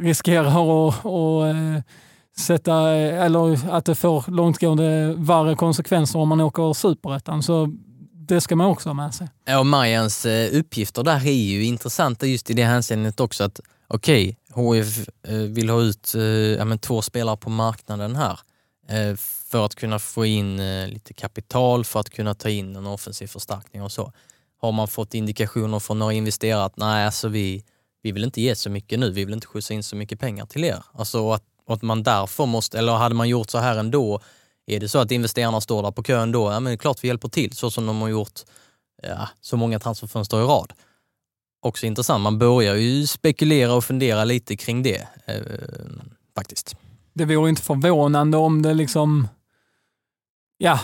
[0.00, 1.82] riskerar att, att eh,
[2.38, 7.42] sätta, eh, eller att det får långtgående värre konsekvenser om man åker superettan.
[7.42, 7.72] Så
[8.12, 9.28] det ska man också ha med sig.
[9.44, 13.60] Ja, och Marians eh, uppgifter där är ju intressanta just i det hänseendet också att
[13.88, 15.08] okej, okay, HF
[15.48, 16.14] vill ha ut
[16.58, 18.40] ja, men, två spelare på marknaden här
[18.88, 22.86] Eh, för att kunna få in eh, lite kapital, för att kunna ta in en
[22.86, 24.12] offensiv förstärkning och så.
[24.60, 27.64] Har man fått indikationer från några investerare att nej, alltså vi,
[28.02, 30.46] vi vill inte ge så mycket nu, vi vill inte skjutsa in så mycket pengar
[30.46, 30.82] till er.
[30.92, 34.20] Alltså att, att man därför måste, eller hade man gjort så här ändå
[34.66, 37.04] är det så att investerarna står där på kön då, ja men det är klart
[37.04, 38.40] vi hjälper till så som de har gjort
[39.02, 40.72] ja, så många transferfönster i rad.
[41.62, 45.42] Också intressant, man börjar ju spekulera och fundera lite kring det eh,
[46.34, 46.76] faktiskt.
[47.18, 49.28] Det vore inte förvånande om det liksom
[50.58, 50.80] ja,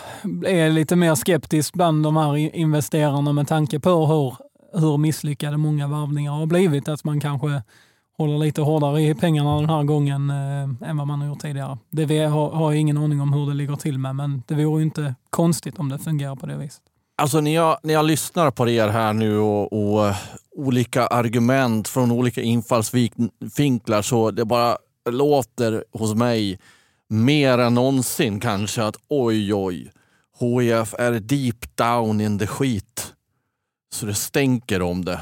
[0.46, 4.36] är lite mer skeptiskt bland de här investerarna med tanke på hur,
[4.80, 6.88] hur misslyckade många varvningar har blivit.
[6.88, 7.62] Att man kanske
[8.18, 11.78] håller lite hårdare i pengarna den här gången eh, än vad man har gjort tidigare.
[11.90, 14.54] Det vi har, har jag ingen aning om hur det ligger till med, men det
[14.54, 16.82] vore ju inte konstigt om det fungerar på det viset.
[17.16, 20.16] Alltså när jag, när jag lyssnar på er här nu och, och eh,
[20.56, 24.76] olika argument från olika infallsvinklar så det bara
[25.10, 26.58] låter hos mig
[27.08, 29.92] mer än någonsin kanske att oj oj,
[30.40, 33.12] HIF är deep down in the skit.
[33.92, 35.20] Så det stänker om det.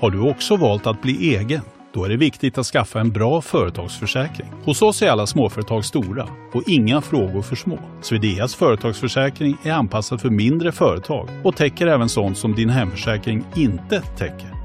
[0.00, 1.60] Har du också valt att bli egen?
[1.92, 4.48] Då är det viktigt att skaffa en bra företagsförsäkring.
[4.64, 7.78] Hos oss är alla småföretag stora och inga frågor för små.
[8.02, 14.00] Swedeas företagsförsäkring är anpassad för mindre företag och täcker även sånt som din hemförsäkring inte
[14.00, 14.55] täcker.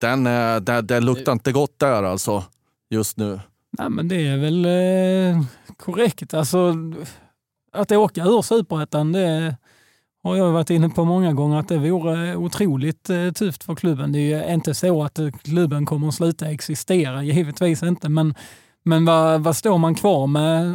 [0.00, 0.24] Den,
[0.64, 2.44] det, det luktar inte gott där alltså,
[2.90, 3.40] just nu.
[3.78, 5.44] Nej, men det är väl eh,
[5.76, 6.34] korrekt.
[6.34, 6.74] Alltså,
[7.72, 9.56] att åka ur superettan, det
[10.22, 14.12] har jag varit inne på många gånger att det vore otroligt eh, tufft för klubben.
[14.12, 18.08] Det är ju inte så att eh, klubben kommer att sluta existera, givetvis inte.
[18.08, 18.34] Men,
[18.84, 20.74] men vad, vad står man kvar med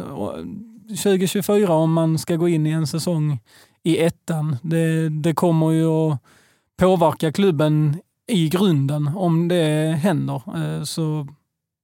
[0.88, 3.40] 2024 om man ska gå in i en säsong
[3.82, 4.56] i ettan?
[4.62, 6.18] Det, det kommer ju att
[6.78, 10.42] påverka klubben i grunden om det händer.
[10.56, 11.28] Eh, så,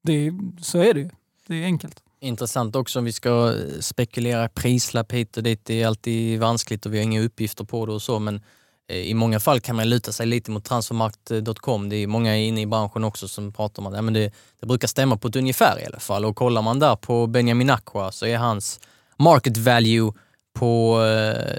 [0.03, 1.11] det, så är det ju.
[1.46, 2.03] Det är enkelt.
[2.20, 5.64] Intressant också om vi ska eh, spekulera prislapp hit och dit.
[5.64, 8.40] Det är alltid vanskligt och vi har inga uppgifter på det och så men
[8.88, 11.88] eh, i många fall kan man luta sig lite mot transfermarkt.com.
[11.88, 14.66] Det är många inne i branschen också som pratar om att ja, men det, det
[14.66, 16.24] brukar stämma på ett ungefär i alla fall.
[16.24, 18.81] Och kollar man där på Benjamin Aqua så är hans
[19.16, 20.12] market value
[20.59, 21.01] på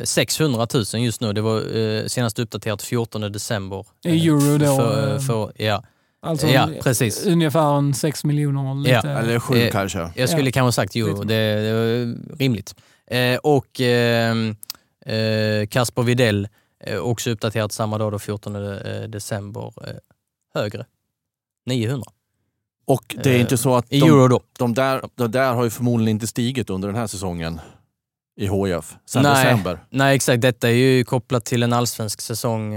[0.03, 1.33] 600 000 just nu.
[1.33, 3.85] Det var eh, senast uppdaterat 14 december.
[4.05, 4.77] I euro då?
[4.77, 5.83] För, för, ja.
[6.23, 7.25] Alltså ja, precis.
[7.25, 8.75] ungefär en 6 miljoner.
[8.75, 9.07] Lite.
[9.07, 10.11] Ja, eller 7 eh, kanske.
[10.15, 10.51] Jag skulle ja.
[10.51, 12.75] kanske sagt euro, det, det är rimligt.
[13.07, 14.55] Eh, och ehm,
[15.05, 16.47] eh, Kasper Videll,
[16.83, 19.93] eh, också uppdaterat samma dag, då, 14 eh, december, eh,
[20.53, 20.85] högre.
[21.65, 22.11] 900.
[22.85, 24.41] Och det är inte så att de, euro då.
[24.59, 27.59] De, där, de där har ju förmodligen inte stigit under den här säsongen
[28.41, 29.79] i HIF sen nej, december.
[29.89, 30.41] Nej, exakt.
[30.41, 32.75] Detta är ju kopplat till en allsvensk säsong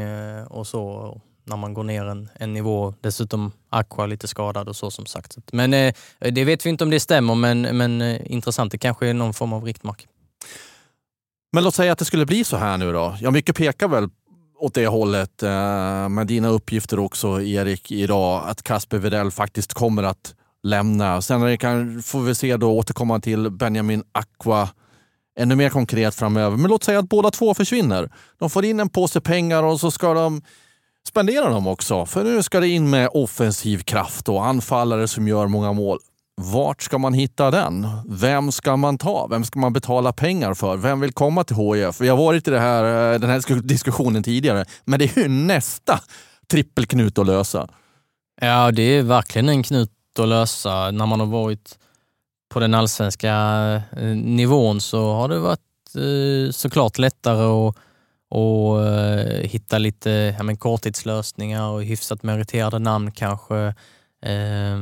[0.48, 2.94] och så när man går ner en, en nivå.
[3.00, 5.36] Dessutom Aqua lite skadad och så som sagt.
[5.52, 8.72] Men eh, det vet vi inte om det stämmer, men, men eh, intressant.
[8.72, 10.06] Det kanske är någon form av riktmark.
[11.52, 13.16] Men låt säga att det skulle bli så här nu då.
[13.20, 14.08] Ja, mycket pekar väl
[14.58, 18.42] åt det hållet eh, med dina uppgifter också, Erik, idag.
[18.46, 21.22] Att Kasper Widell faktiskt kommer att lämna.
[21.22, 24.68] Sen kan, får vi se då återkomma till Benjamin Aqua
[25.36, 26.56] ännu mer konkret framöver.
[26.56, 28.10] Men låt säga att båda två försvinner.
[28.38, 30.42] De får in en påse pengar och så ska de
[31.08, 32.06] spendera dem också.
[32.06, 35.98] För nu ska det in med offensiv kraft och anfallare som gör många mål.
[36.36, 37.86] Vart ska man hitta den?
[38.08, 39.26] Vem ska man ta?
[39.26, 40.76] Vem ska man betala pengar för?
[40.76, 42.00] Vem vill komma till HIF?
[42.00, 45.28] Vi har varit i det här, eh, den här diskussionen tidigare, men det är ju
[45.28, 46.00] nästa
[46.50, 47.68] trippelknut att lösa.
[48.40, 50.90] Ja, det är verkligen en knut att lösa.
[50.90, 51.78] När man har varit
[52.48, 53.32] på den allsvenska
[53.96, 55.60] eh, nivån så har det varit
[55.96, 57.76] eh, såklart lättare att
[58.34, 63.56] och eh, hitta lite ja, men korttidslösningar och hyfsat meriterade namn kanske.
[64.26, 64.78] Eh,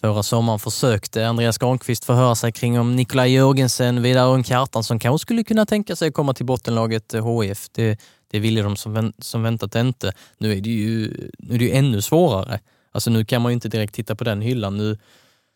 [0.00, 4.46] förra sommaren försökte Andreas Granqvist förhöra sig kring om Nikolaj Jörgensen, Vidar Unk
[4.82, 7.68] som kanske skulle kunna tänka sig komma till bottenlaget HIF.
[7.72, 10.12] Det, det ville de som, som väntat inte.
[10.38, 12.60] Nu är det ju, nu är det ju ännu svårare.
[12.92, 14.76] Alltså nu kan man ju inte direkt titta på den hyllan.
[14.76, 14.98] Nu,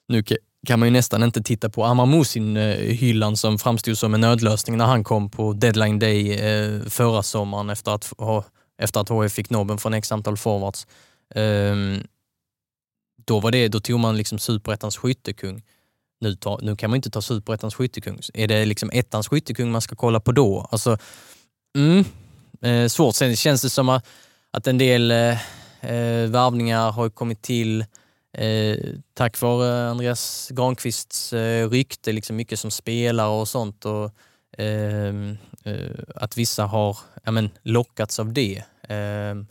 [0.09, 0.23] nu
[0.67, 5.05] kan man ju nästan inte titta på Amamusin-hyllan som framstod som en nödlösning när han
[5.05, 8.13] kom på deadline day eh, förra sommaren efter att,
[8.79, 10.87] efter att HF fick nobben från x antal forwards.
[11.35, 12.03] Ehm,
[13.27, 15.63] då, var det, då tog man liksom superettans skyttekung.
[16.21, 18.21] Nu, ta, nu kan man inte ta superettans skyttekung.
[18.35, 20.69] Är det liksom ettans skyttekung man ska kolla på då?
[20.71, 20.99] Alltså,
[21.77, 22.05] mm,
[22.63, 23.15] eh, svårt.
[23.15, 25.31] Sen känns det som att, en del eh,
[25.81, 27.85] eh värvningar har kommit till
[28.33, 28.79] Eh,
[29.15, 34.11] tack vare eh, Andreas Granqvists eh, rykte, liksom mycket som spelare och sånt och
[34.59, 38.65] ehm, eh, att vissa har ja, men, lockats av det.
[38.89, 39.47] Ehm,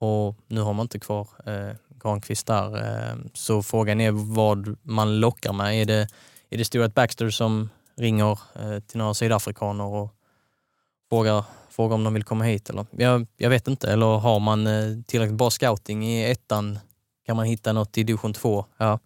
[0.00, 2.84] och nu har man inte kvar eh, Granqvist där.
[2.84, 5.80] Ehm, så frågan är vad man lockar med.
[5.80, 6.08] Är det,
[6.50, 10.14] är det Stuart Baxter som ringer eh, till några sydafrikaner och
[11.08, 12.70] frågar, fråga om de vill komma hit?
[12.70, 12.86] Eller?
[12.90, 13.92] Jag, jag vet inte.
[13.92, 16.78] Eller har man eh, tillräckligt bra scouting i ettan
[17.26, 18.64] kan man hitta något i division 2?
[18.78, 18.98] Ja.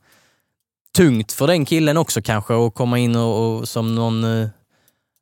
[0.97, 4.49] Tungt för den killen också kanske att komma in och, och som, någon, eh,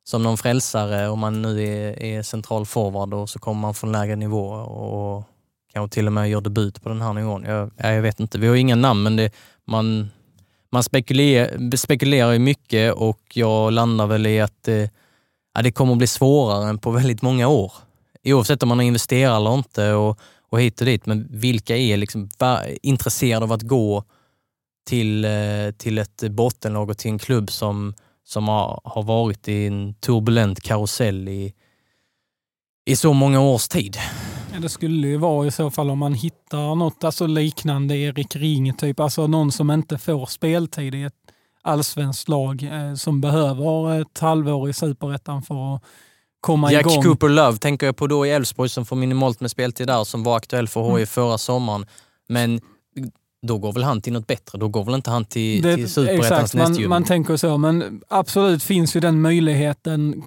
[0.03, 3.91] som någon frälsare om man nu är, är central forward och så kommer man från
[3.91, 5.23] lägre nivå och
[5.73, 7.43] kanske till och med gör debut på den här nivån.
[7.43, 9.31] Jag, jag vet inte, vi har inga namn men det,
[9.65, 10.09] man,
[10.71, 14.91] man spekulerar, spekulerar ju mycket och jag landar väl i att det,
[15.53, 17.73] ja, det kommer att bli svårare än på väldigt många år.
[18.23, 21.05] Oavsett om man har investerat eller inte och och hit och dit.
[21.05, 22.29] Men vilka är liksom
[22.81, 24.03] intresserade av att gå
[24.85, 29.67] till, eh, till ett bottenlag och till en klubb som, som har, har varit i
[29.67, 31.53] en turbulent karusell i,
[32.85, 33.97] i så många års tid?
[34.53, 38.35] Ja, det skulle ju vara i så fall om man hittar något alltså liknande Erik
[38.35, 38.99] Ring, typ.
[38.99, 41.13] alltså någon som inte får speltid i ett
[41.61, 45.83] allsvenskt lag eh, som behöver ett halvår i superettan för att
[46.41, 46.93] komma Jack igång.
[46.93, 50.03] Jack Cooper Love tänker jag på då i Elfsborg som får minimalt med speltid där,
[50.03, 51.07] som var aktuell för HIF mm.
[51.07, 51.85] förra sommaren.
[52.27, 52.61] Men
[53.41, 54.57] då går väl han till något bättre?
[54.57, 58.63] Då går väl inte han till, det, till superettans man, man tänker så, men absolut
[58.63, 60.23] finns ju den möjligheten.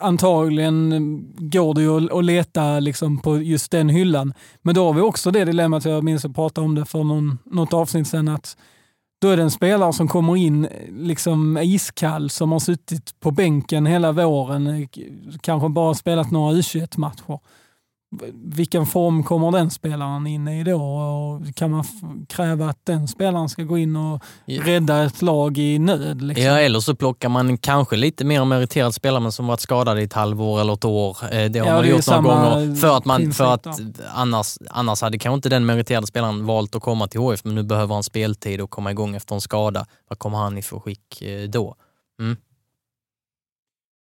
[0.00, 0.90] Antagligen
[1.38, 4.34] går det ju att leta liksom på just den hyllan.
[4.62, 7.38] Men då har vi också det dilemmat, jag minns att prata om det för någon,
[7.44, 8.56] något avsnitt sedan, att
[9.18, 13.30] då är det en spelare som kommer in eh, liksom iskall, som har suttit på
[13.30, 14.88] bänken hela våren, eh,
[15.40, 17.38] kanske bara spelat några U21-matcher
[18.34, 20.82] vilken form kommer den spelaren in i då?
[20.82, 21.84] Och kan man
[22.28, 26.22] kräva att den spelaren ska gå in och rädda ett lag i nöd?
[26.22, 26.44] Liksom?
[26.44, 30.02] Ja, eller så plockar man kanske lite mer meriterad spelare men som varit skadad i
[30.02, 31.16] ett halvår eller ett år.
[31.30, 32.74] Eh, det har ja, man det gjort några gånger.
[32.74, 33.66] För att, man, för att
[34.14, 37.62] annars, annars hade kanske inte den meriterade spelaren valt att komma till HF, men nu
[37.62, 39.86] behöver han speltid och komma igång efter en skada.
[40.08, 41.74] Vad kommer han i för skick eh, då?
[42.20, 42.36] Mm.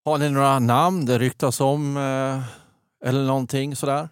[0.04, 1.96] Har ni några namn det ryktas om?
[1.96, 2.63] Eh
[3.04, 4.08] eller någonting sådär?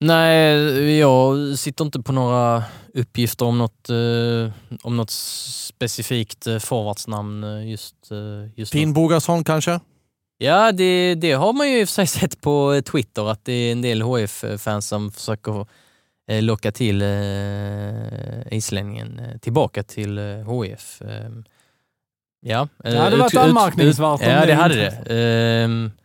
[0.00, 4.52] Nej, jag sitter inte på några uppgifter om något, eh,
[4.82, 9.80] om något specifikt eh, forwardsnamn eh, just, eh, just Finn Bogasson kanske?
[10.38, 13.52] Ja, det, det har man ju i och för sig sett på Twitter att det
[13.52, 15.66] är en del HF-fans som försöker
[16.30, 21.02] eh, locka till eh, islänningen eh, tillbaka till HF.
[21.02, 21.44] Ehm,
[22.40, 24.20] ja, det hade varit anmärkningsvärt.
[24.22, 25.99] Ja, det hade det.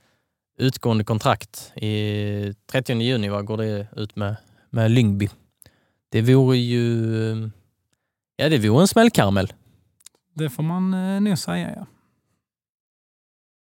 [0.58, 1.72] Utgående kontrakt.
[1.76, 4.36] I 30 juni va, går det ut med,
[4.70, 5.30] med Lyngby.
[6.12, 7.52] Det vore ju
[8.38, 9.54] ja, det vore en smällkaramell.
[10.34, 11.86] Det får man eh, nog säga, ja.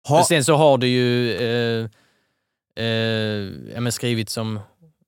[0.09, 0.25] Ha.
[0.25, 1.88] Sen så har det ju eh,
[2.85, 4.61] eh, skrivit som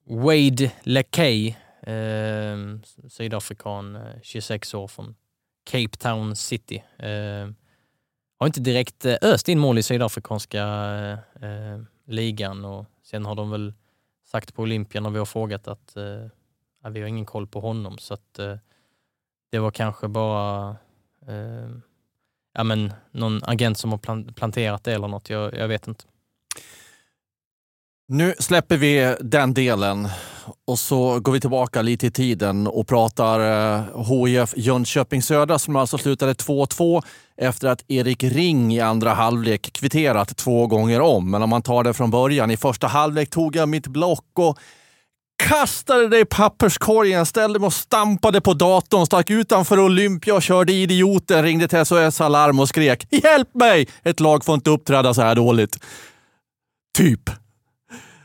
[0.07, 2.57] Wade LeKay, eh,
[3.09, 5.15] sydafrikan, 26 eh, år från
[5.65, 6.83] Cape Town City.
[6.99, 7.49] Eh,
[8.39, 13.35] har inte direkt eh, öst in mål i sydafrikanska eh, eh, ligan och sen har
[13.35, 13.75] de väl
[14.25, 17.99] sagt på Olympia när vi har frågat att eh, vi har ingen koll på honom
[17.99, 18.57] så att eh,
[19.51, 20.77] det var kanske bara
[21.27, 21.69] eh,
[22.55, 25.31] ja, men någon agent som har planterat det eller något.
[25.31, 26.05] Jag, jag vet inte.
[28.09, 30.09] Nu släpper vi den delen
[30.67, 35.77] och så går vi tillbaka lite i tiden och pratar eh, HIF Jönköping Södra som
[35.77, 37.03] alltså slutade 2-2
[37.37, 41.31] efter att Erik Ring i andra halvlek kvitterat två gånger om.
[41.31, 42.51] Men om man tar det från början.
[42.51, 44.59] I första halvlek tog jag mitt block och
[45.43, 50.73] kastade det i papperskorgen, ställde mig och stampade på datorn, stack utanför Olympia och körde
[50.73, 53.89] idioten, ringde till SOS Alarm och skrek “Hjälp mig!
[54.03, 55.79] Ett lag får inte uppträda så här dåligt”.
[56.99, 57.44] Typ.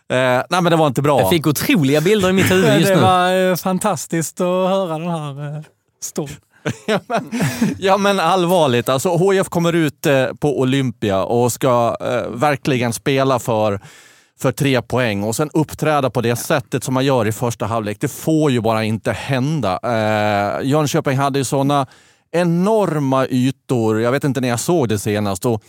[0.09, 1.19] Eh, nej, men det var inte bra.
[1.19, 3.01] Jag fick otroliga bilder i mitt huvud just Det nu.
[3.01, 5.61] var eh, fantastiskt att höra den här eh,
[6.03, 6.35] storyn.
[6.87, 7.31] ja, men,
[7.79, 13.39] ja men allvarligt, alltså HIF kommer ut eh, på Olympia och ska eh, verkligen spela
[13.39, 13.79] för,
[14.39, 17.97] för tre poäng och sen uppträda på det sättet som man gör i första halvlek.
[17.99, 19.79] Det får ju bara inte hända.
[19.83, 21.87] Eh, Jönköping hade ju sådana
[22.31, 24.01] enorma ytor.
[24.01, 25.45] Jag vet inte när jag såg det senast.
[25.45, 25.63] Och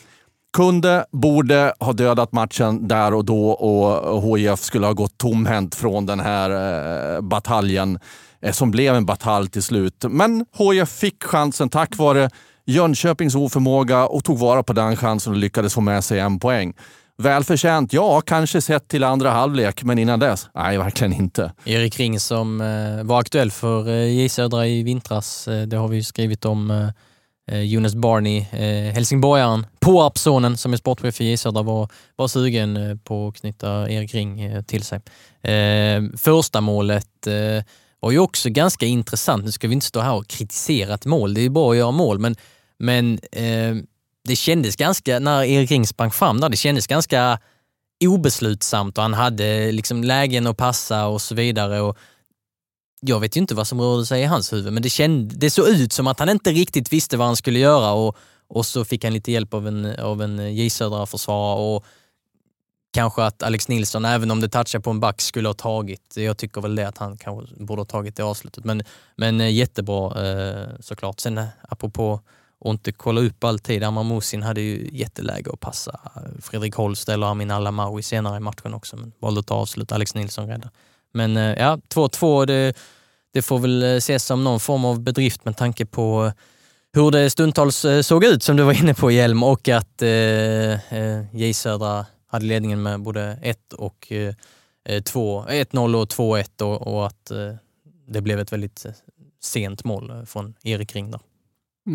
[0.52, 6.06] kunde, borde ha dödat matchen där och då och HIF skulle ha gått tomhänt från
[6.06, 7.98] den här eh, bataljen
[8.42, 10.04] eh, som blev en batalj till slut.
[10.08, 12.30] Men HIF fick chansen tack vare
[12.66, 16.74] Jönköpings oförmåga och tog vara på den chansen och lyckades få med sig en poäng.
[17.20, 17.92] Välförtjänt?
[17.92, 20.48] Ja, kanske sett till andra halvlek, men innan dess?
[20.54, 21.52] Nej, verkligen inte.
[21.64, 25.48] Erik Ring som eh, var aktuell för eh, J Södra i vintras.
[25.48, 26.92] Eh, det har vi ju skrivit om.
[27.50, 32.76] Eh, Jonas Barney, eh, helsingborgaren, Påarpssonen som är sportchef i J Södra var, var sugen
[32.76, 35.00] eh, på att knyta Erik Ring eh, till sig.
[35.42, 37.64] Eh, första målet eh,
[38.00, 39.44] var ju också ganska intressant.
[39.44, 41.76] Nu ska vi inte stå här och kritisera ett mål, det är ju bra att
[41.76, 42.36] göra mål, men,
[42.78, 43.76] men eh,
[44.28, 47.38] det kändes ganska, när Erik Ring sprang fram där, det kändes ganska
[48.04, 51.80] obeslutsamt och han hade liksom lägen att passa och så vidare.
[51.80, 51.98] Och
[53.00, 55.50] jag vet ju inte vad som rörde sig i hans huvud, men det, kände, det
[55.50, 58.16] såg ut som att han inte riktigt visste vad han skulle göra och,
[58.48, 61.84] och så fick han lite hjälp av en, av en J Södra-försvarare och
[62.92, 66.14] kanske att Alex Nilsson, även om det touchar på en back, skulle ha tagit.
[66.16, 68.64] Jag tycker väl det att han kanske borde ha tagit det avslutet.
[68.64, 68.82] Men,
[69.16, 71.20] men eh, jättebra eh, såklart.
[71.20, 72.20] Sen eh, apropå
[72.64, 77.08] att inte kolla upp alltid, Amar Musin hade ju jätteläge att passa eh, Fredrik Holst
[77.08, 79.92] eller Amin Alamawi senare i matchen också, men valde att ta avslut.
[79.92, 80.70] Alex Nilsson räddade.
[81.12, 82.72] Men eh, ja, 2-2, det,
[83.32, 86.32] det får väl eh, ses som någon form av bedrift med tanke på
[86.92, 90.94] hur det stundtals eh, såg ut, som du var inne på Hjelm, och att eh,
[90.94, 94.34] eh, J Södra hade ledningen med både 1 och eh,
[95.02, 97.54] 2, 1-0 och 2-1 och, och att eh,
[98.08, 98.86] det blev ett väldigt
[99.42, 101.20] sent mål från Erik Ring där.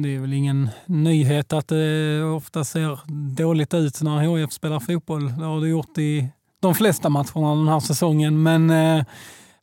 [0.03, 2.99] Det är väl ingen nyhet att det ofta ser
[3.35, 5.25] dåligt ut när HIF spelar fotboll.
[5.37, 6.29] Det har det gjort i
[6.65, 8.43] de flesta matcherna den här säsongen.
[8.43, 9.03] Men eh,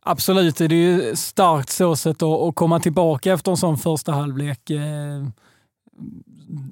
[0.02, 4.12] absolut är det ju starkt så sätt att, att komma tillbaka efter en sån första
[4.12, 4.70] halvlek.
[4.70, 5.26] Eh,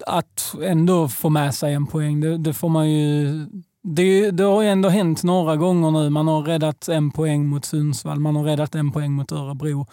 [0.07, 3.47] att ändå få med sig en poäng, det, det får man ju
[3.83, 6.11] det, det, har ju ändå hänt några gånger nu.
[6.11, 9.81] Man har räddat en poäng mot Sundsvall, man har räddat en poäng mot Örebro.
[9.81, 9.87] Och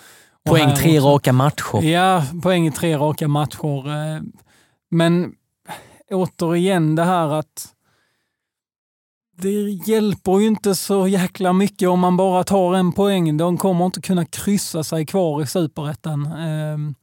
[0.49, 1.09] Poäng tre också.
[1.09, 1.83] raka matcher.
[1.83, 3.87] Ja, poäng i tre raka matcher.
[3.87, 4.21] eh,
[4.89, 5.33] Men
[6.11, 7.67] återigen det här att
[9.37, 9.51] det
[9.87, 13.37] hjälper ju inte så jäkla mycket om man bara tar en poäng.
[13.37, 16.25] De kommer inte kunna kryssa sig kvar i superettan.
[16.25, 16.93] Eh,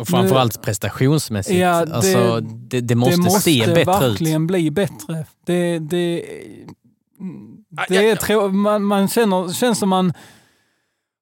[0.00, 1.58] Och framförallt prestationsmässigt.
[1.58, 3.88] Ja, det- alltså, det, det måste, det måste se bättre ut.
[3.88, 5.26] verkligen bli bättre.
[5.46, 6.22] Det, det,
[7.78, 10.12] Ah, det är man, man känner, känns som man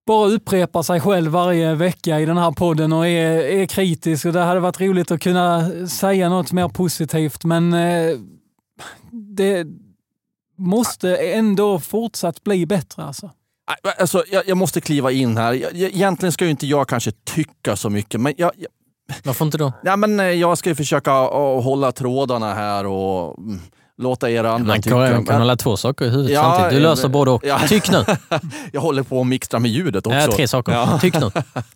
[0.06, 4.24] bara upprepar sig själv varje vecka i den här podden och är, är kritisk.
[4.26, 8.18] Och det hade varit roligt att kunna säga något mer positivt, men eh,
[9.10, 9.66] det
[10.58, 13.04] måste ändå fortsatt bli bättre.
[13.04, 13.30] Alltså.
[13.84, 15.52] Nej, Alltså, jag, jag måste kliva in här.
[15.52, 18.68] Jag, jag, egentligen ska ju inte jag kanske tycka så mycket, men jag, jag,
[19.24, 19.72] Varför inte då?
[19.82, 23.60] ja, men eh, jag ska ju försöka hålla trådarna här och mm,
[23.98, 24.90] låta er andra Man tycka.
[24.96, 26.82] kan, man kan hålla två saker i huvudet Ja, samtidigt.
[26.82, 27.44] Du löser eh, både och.
[27.46, 27.58] ja.
[27.68, 28.04] Tyck nu!
[28.72, 30.18] jag håller på att mixtra med ljudet också.
[30.18, 30.72] Ja, tre saker.
[30.72, 30.98] Ja.
[31.00, 31.30] Tyck nu.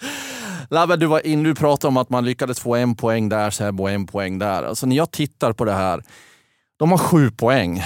[0.70, 3.80] Labbe, du var in, du pratade om att man lyckades få en poäng där, Seb,
[3.80, 4.62] och en poäng där.
[4.62, 6.02] Alltså när jag tittar på det här,
[6.78, 7.82] de har sju poäng.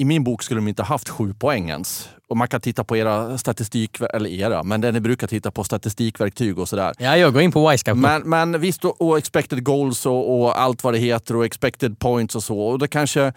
[0.00, 2.08] I min bok skulle de inte haft sju poäng ens.
[2.28, 5.64] Och man kan titta på era statistik, eller era, men det ni brukar titta på
[5.64, 6.94] statistikverktyg och sådär.
[6.98, 7.98] Ja, jag går in på Wisecout.
[7.98, 12.36] Men, men visst, och, expected goals och, och allt vad det heter och expected points
[12.36, 12.60] och så.
[12.60, 13.32] Och det kanske,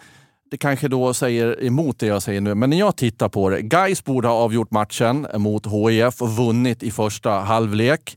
[0.50, 2.54] det kanske då säger emot det jag säger nu.
[2.54, 3.62] Men när jag tittar på det.
[3.62, 8.16] Guys borde ha avgjort matchen mot HIF och vunnit i första halvlek.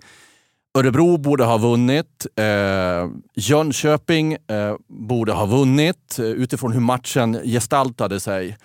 [0.78, 2.26] Örebro borde ha vunnit.
[2.36, 8.58] Eh, Jönköping eh, borde ha vunnit eh, utifrån hur matchen gestaltade sig.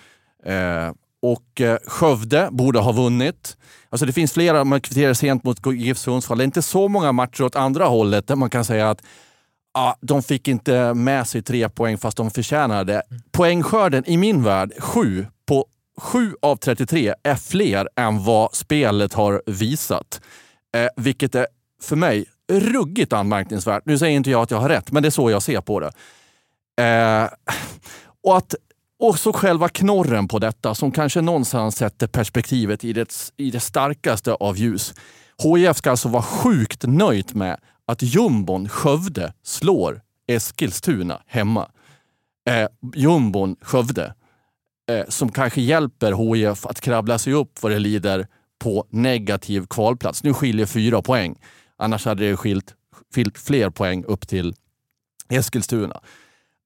[0.46, 0.92] Eh,
[1.22, 3.56] och eh, Skövde borde ha vunnit.
[3.88, 6.38] Alltså det finns flera, man kvitterar sent mot GIF Sundsvall.
[6.38, 9.02] Det är inte så många matcher åt andra hållet där man kan säga att
[9.74, 13.02] ah, de fick inte med sig tre poäng fast de förtjänade det.
[13.32, 15.66] Poängskörden i min värld, sju på
[16.00, 20.20] 7 av 33 är fler än vad spelet har visat.
[20.76, 21.46] Eh, vilket är
[21.82, 23.82] för mig ruggigt anmärkningsvärt.
[23.86, 25.80] Nu säger inte jag att jag har rätt, men det är så jag ser på
[25.80, 25.92] det.
[26.84, 27.28] Eh,
[28.24, 28.54] och att
[29.02, 33.60] Och så själva knorren på detta som kanske någonstans sätter perspektivet i det, i det
[33.60, 34.94] starkaste av ljus.
[35.42, 41.70] HIF ska alltså vara sjukt nöjt med att jumbon Skövde slår Eskilstuna hemma.
[42.48, 44.14] Eh, jumbon Skövde
[44.90, 48.26] eh, som kanske hjälper HIF att krabbla sig upp vad det lider
[48.58, 50.22] på negativ kvalplats.
[50.22, 51.38] Nu skiljer fyra poäng.
[51.80, 52.74] Annars hade det skilt,
[53.14, 54.54] skilt fler poäng upp till
[55.28, 56.00] Eskilstuna.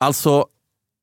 [0.00, 0.46] Alltså,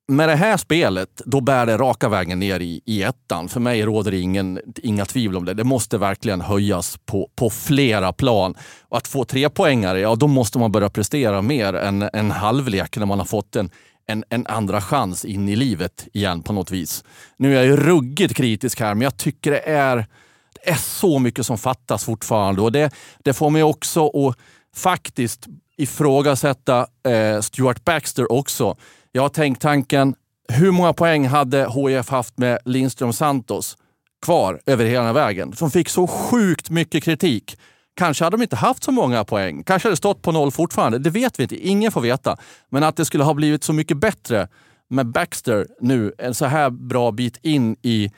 [0.07, 3.49] med det här spelet, då bär det raka vägen ner i, i ettan.
[3.49, 5.53] För mig råder det ingen, inga tvivel om det.
[5.53, 8.55] Det måste verkligen höjas på, på flera plan.
[8.81, 12.97] Och att få tre poängare, ja då måste man börja prestera mer än en halvlek
[12.97, 13.69] när man har fått en,
[14.07, 17.03] en, en, andra chans in i livet igen på något vis.
[17.37, 20.07] Nu är jag ju ruggigt kritisk här, men jag tycker det är,
[20.63, 22.61] är så mycket som fattas fortfarande.
[22.61, 22.93] Och det,
[23.23, 24.35] det får mig också att
[24.75, 25.47] faktiskt
[25.77, 28.77] ifrågasätta eh, Stuart Baxter också.
[29.11, 30.15] Jag har tänkt tanken,
[30.47, 33.77] hur många poäng hade HIF haft med Lindström Santos
[34.25, 35.53] kvar över hela vägen?
[35.53, 37.57] Som fick så sjukt mycket kritik.
[37.95, 39.63] Kanske hade de inte haft så många poäng.
[39.63, 40.99] Kanske hade det stått på noll fortfarande.
[40.99, 41.67] Det vet vi inte.
[41.67, 42.37] Ingen får veta.
[42.69, 44.47] Men att det skulle ha blivit så mycket bättre
[44.89, 48.11] med Baxter nu, en så här bra bit in i,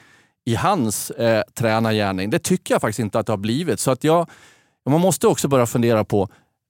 [0.45, 3.79] i hans eh, tränargärning, det tycker jag faktiskt inte att det har blivit.
[3.79, 4.29] Så att jag,
[4.89, 6.29] man måste också börja fundera på,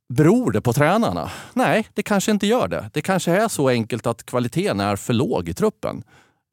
[0.10, 1.32] Beror det på tränarna?
[1.54, 2.90] Nej, det kanske inte gör det.
[2.94, 6.04] Det kanske är så enkelt att kvaliteten är för låg i truppen.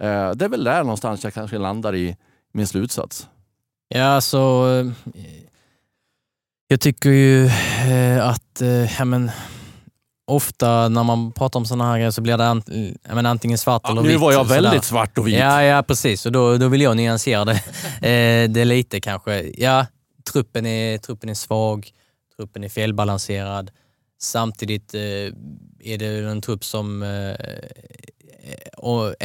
[0.02, 2.16] Eh, det är väl där någonstans jag kanske landar i
[2.52, 3.28] min slutsats.
[3.88, 4.66] Ja, så...
[6.68, 9.30] Jag tycker ju eh, att eh, ja, men,
[10.30, 12.68] ofta när man pratar om sådana här grejer så blir det ant
[13.14, 14.10] men, antingen svart ja, eller vitt.
[14.10, 15.38] Nu var jag väldigt svart och vit.
[15.38, 16.26] Ja, ja precis.
[16.26, 17.62] Och då, då vill jag nyansera det,
[18.50, 19.52] det lite kanske.
[19.58, 19.86] Ja,
[20.32, 21.92] truppen är, truppen är svag
[22.40, 23.70] truppen är felbalanserad.
[24.18, 25.00] Samtidigt eh,
[25.80, 27.36] är det en trupp som eh,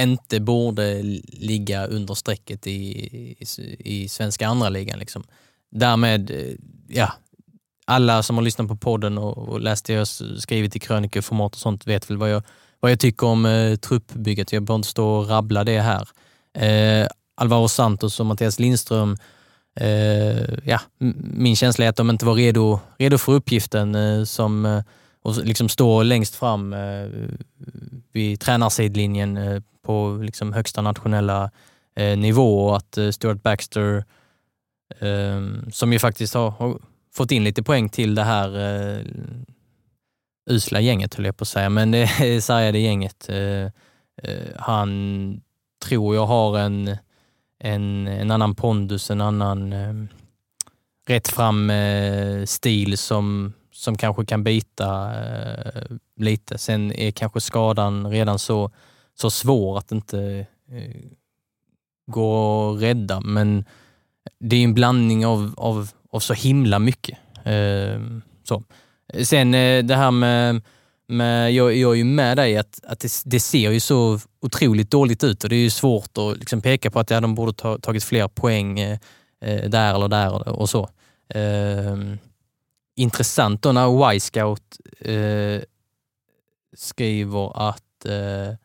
[0.03, 3.37] inte borde ligga under strecket i, i,
[3.79, 4.99] i svenska andra ligan.
[4.99, 5.23] Liksom.
[5.71, 6.53] Därmed, eh,
[6.87, 7.13] ja,
[7.85, 10.07] alla som har lyssnat på podden och, och läst det jag
[10.37, 12.43] skrivit i krönikeformat och sånt vet väl vad jag,
[12.79, 14.53] vad jag tycker om eh, truppbygget.
[14.53, 16.07] Jag behöver inte stå och rabbla det här.
[16.53, 19.17] Eh, Alvaro Santos och Mattias Lindström
[19.79, 20.81] eh, ja,
[21.17, 24.83] min känsla är att de inte var redo, redo för uppgiften eh, som eh,
[25.21, 27.07] och liksom stå längst fram eh,
[28.11, 31.51] vid tränarsidlinjen eh, på liksom högsta nationella
[31.95, 34.05] eh, nivå och att eh, Stuart Baxter,
[34.99, 36.79] eh, som ju faktiskt har, har,
[37.15, 39.05] fått in lite poäng till det här eh,
[40.49, 42.07] usla gänget höll jag på att säga, men det
[42.43, 43.29] sargade gänget.
[43.29, 43.65] Eh,
[44.23, 45.41] eh, han
[45.85, 46.97] tror jag har en
[47.59, 49.93] en, en annan pondus, en annan eh,
[51.07, 55.83] rätt fram eh, stil som, som kanske kan bita eh,
[56.17, 56.57] lite.
[56.57, 58.71] Sen är kanske skadan redan så,
[59.13, 60.95] så svår att det inte eh,
[62.07, 63.65] går att rädda, men
[64.39, 67.17] det är en blandning av, av, av så himla mycket.
[67.43, 67.99] Eh,
[68.43, 68.63] så.
[69.23, 70.61] Sen eh, det här med
[71.07, 74.91] med jag, jag är ju med dig att, att det, det, ser ju så otroligt
[74.91, 77.53] dåligt ut och det är ju svårt att liksom peka på att ja, de borde
[77.53, 78.97] ta, tagit fler poäng eh,
[79.41, 80.89] eh där eller där och, och så.
[81.29, 81.97] Eh,
[82.95, 85.61] intressant då när Y-scout eh,
[86.77, 88.55] skriver att eh,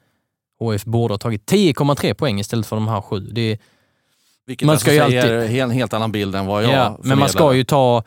[0.60, 3.20] HF borde ha tagit 10,3 poäng istället för de här sju.
[3.20, 3.58] Det,
[4.50, 5.60] vilket man ska ju alltid...
[5.60, 8.02] en helt annan bild än vad jag ja, Men man ska ju ta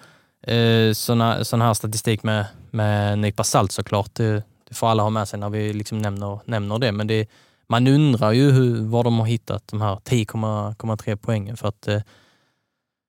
[0.48, 4.16] eh, sån sån här statistik med med en nypa salt såklart.
[4.16, 6.92] Det, det får alla ha med sig när vi liksom nämner, nämner det.
[6.92, 7.30] Men det,
[7.68, 11.58] man undrar ju hur, var de har hittat de här 10,3 poängen.
[11.58, 12.02] För att, eh,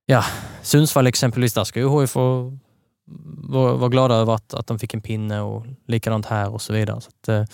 [0.06, 0.24] ja,
[0.62, 2.52] Sundsvall exempelvis, där ska ju HIF vara
[3.74, 7.00] var glada över att, att de fick en pinne och likadant här och så vidare.
[7.00, 7.44] Så att, eh,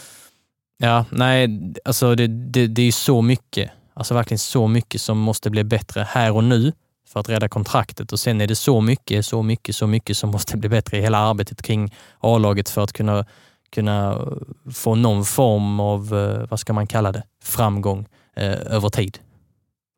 [0.79, 3.71] ja, nej, alltså det, det, det är så mycket,
[4.01, 6.73] alltså verkligen så mycket som måste bli bättre här och nu
[7.09, 10.31] för att rädda kontraktet och sen är det så mycket, så mycket, så mycket som
[10.31, 13.27] måste bli bättre i hela arbetet kring A-laget för att kunna,
[13.71, 14.29] kunna
[14.73, 19.19] få någon form av, eh, vad ska man kalla det, framgång eh, över tid.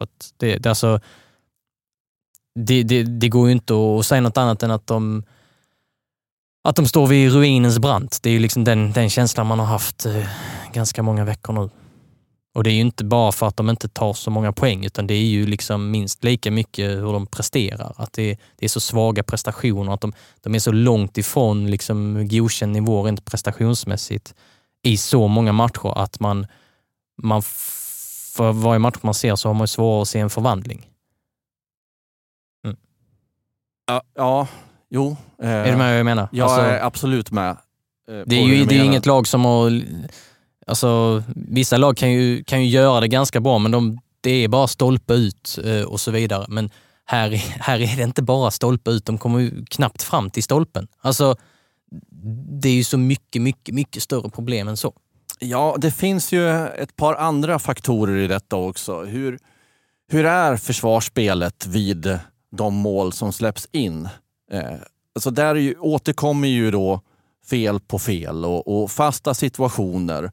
[0.00, 1.00] Att det, det, alltså,
[2.54, 5.24] det, det, det går ju inte att säga något annat än att de
[6.68, 8.18] att de står vid ruinens brant.
[8.22, 10.26] Det är ju liksom den, den känslan man har haft eh,
[10.72, 11.70] ganska många veckor nu.
[12.54, 15.06] Och det är ju inte bara för att de inte tar så många poäng, utan
[15.06, 17.94] det är ju liksom minst lika mycket hur de presterar.
[17.96, 22.28] Att det, det är så svaga prestationer, att de, de är så långt ifrån liksom
[22.28, 24.34] godkänd nivå rent prestationsmässigt
[24.82, 26.46] i så många matcher att man,
[27.22, 27.42] man
[28.34, 30.88] för varje match man ser så har man svårare att se en förvandling.
[32.64, 32.76] Mm.
[33.86, 34.48] Ja, ja,
[34.90, 35.16] jo.
[35.42, 36.28] Eh, är du med vad jag menar?
[36.32, 37.50] Jag alltså, är absolut med.
[37.50, 37.56] Eh,
[38.26, 39.82] det är ju det är inget lag som har
[40.66, 44.48] alltså, vissa lag kan ju, kan ju göra det ganska bra, men de, det är
[44.48, 46.46] bara stolpe ut eh, och så vidare.
[46.48, 46.70] Men
[47.04, 50.88] här, här är det inte bara stolpe ut, de kommer ju knappt fram till stolpen.
[51.00, 51.36] Alltså,
[52.60, 54.94] det är ju så mycket, mycket, mycket större problem än så.
[55.38, 59.04] Ja, det finns ju ett par andra faktorer i detta också.
[59.04, 59.38] Hur,
[60.08, 62.18] hur är försvarsspelet vid
[62.56, 64.08] de mål som släpps in?
[64.52, 64.74] Eh,
[65.14, 67.00] alltså där ju, återkommer ju då
[67.50, 70.30] fel på fel och, och fasta situationer.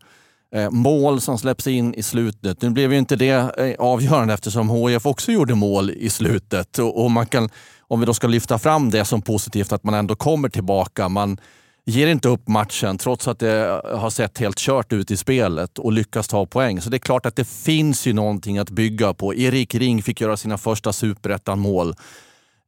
[0.56, 2.62] Eh, mål som släpps in i slutet.
[2.62, 6.80] Nu blev ju inte det eh, avgörande eftersom HIF också gjorde mål i slutet.
[6.80, 7.50] Och, och, man kan,
[7.82, 11.10] om vi då ska lyfta fram det som positivt, att man ändå kommer tillbaka.
[11.10, 11.38] Man
[11.86, 15.91] ger inte upp matchen trots att det har sett helt kört ut i spelet och
[15.91, 16.82] lyckas ta poäng.
[16.82, 19.36] Så det är klart att det finns ju någonting att bygga på.
[19.36, 21.95] Erik Ring fick göra sina första superettan-mål.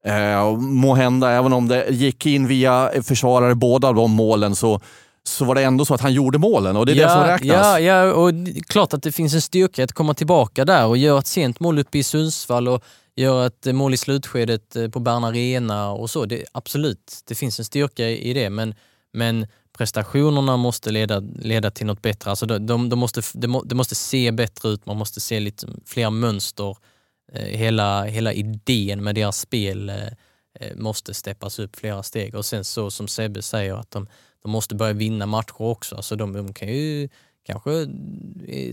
[0.05, 4.79] Eh, må hända, även om det gick in via försvarare båda de målen, så,
[5.23, 7.23] så var det ändå så att han gjorde målen och det är ja, det som
[7.23, 7.65] räknas.
[7.65, 8.31] Ja, ja, och
[8.67, 11.79] klart att det finns en styrka att komma tillbaka där och göra ett sent mål
[11.79, 12.83] uppe i Sundsvall och
[13.15, 16.25] göra ett mål i slutskedet eh, på Bern Arena och så.
[16.25, 18.75] Det, absolut, det finns en styrka i det, men,
[19.13, 19.47] men
[19.77, 22.29] prestationerna måste leda, leda till något bättre.
[22.29, 25.67] Alltså de, de, de måste, det de måste se bättre ut, man måste se lite
[25.85, 26.75] fler mönster
[27.33, 30.07] Eh, hela, hela idén med deras spel eh,
[30.59, 32.35] eh, måste steppas upp flera steg.
[32.35, 34.07] Och sen så som Sebbe säger att de,
[34.41, 35.95] de måste börja vinna matcher också.
[35.95, 37.09] Alltså de, de kan ju
[37.43, 37.87] kanske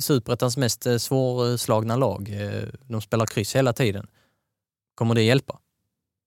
[0.01, 2.31] superettans mest svårslagna lag.
[2.87, 4.07] De spelar kryss hela tiden.
[4.95, 5.59] Kommer det hjälpa?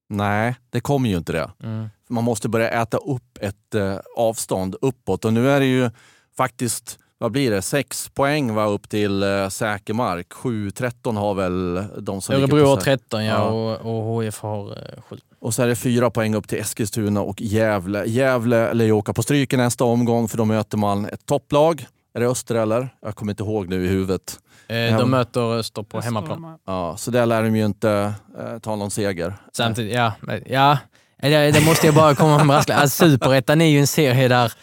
[0.09, 1.51] Nej, det kommer ju inte det.
[1.63, 1.89] Mm.
[2.09, 5.89] Man måste börja äta upp ett eh, avstånd uppåt och nu är det ju
[6.37, 10.27] faktiskt vad blir det, sex poäng va, upp till eh, säker mark.
[10.29, 15.17] 7-13 har väl de som Örebro har 13 ja, och, och HIF har eh, 7.
[15.41, 18.05] Och så är det fyra poäng upp till Eskilstuna och Gävle.
[18.05, 21.85] Gävle lär ju åka på stryk i nästa omgång för då möter man ett topplag.
[22.13, 22.89] Är det Öster eller?
[23.01, 24.39] Jag kommer inte ihåg nu i huvudet.
[24.67, 26.57] Eh, de möter Öster på hemmaplan.
[26.67, 29.35] Ja, så där lär de ju inte eh, ta någon seger.
[29.53, 30.13] Samtidigt, ja.
[30.45, 30.77] ja
[31.21, 32.81] det, det måste jag bara komma med brasklapp.
[32.81, 34.53] Alltså, Superettan är ju en serie där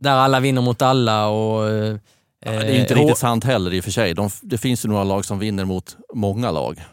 [0.00, 1.26] där alla vinner mot alla.
[1.26, 1.96] Och, eh,
[2.44, 4.14] ja, det är inte riktigt sant heller i och för sig.
[4.14, 6.84] De, det finns ju några lag som vinner mot många lag.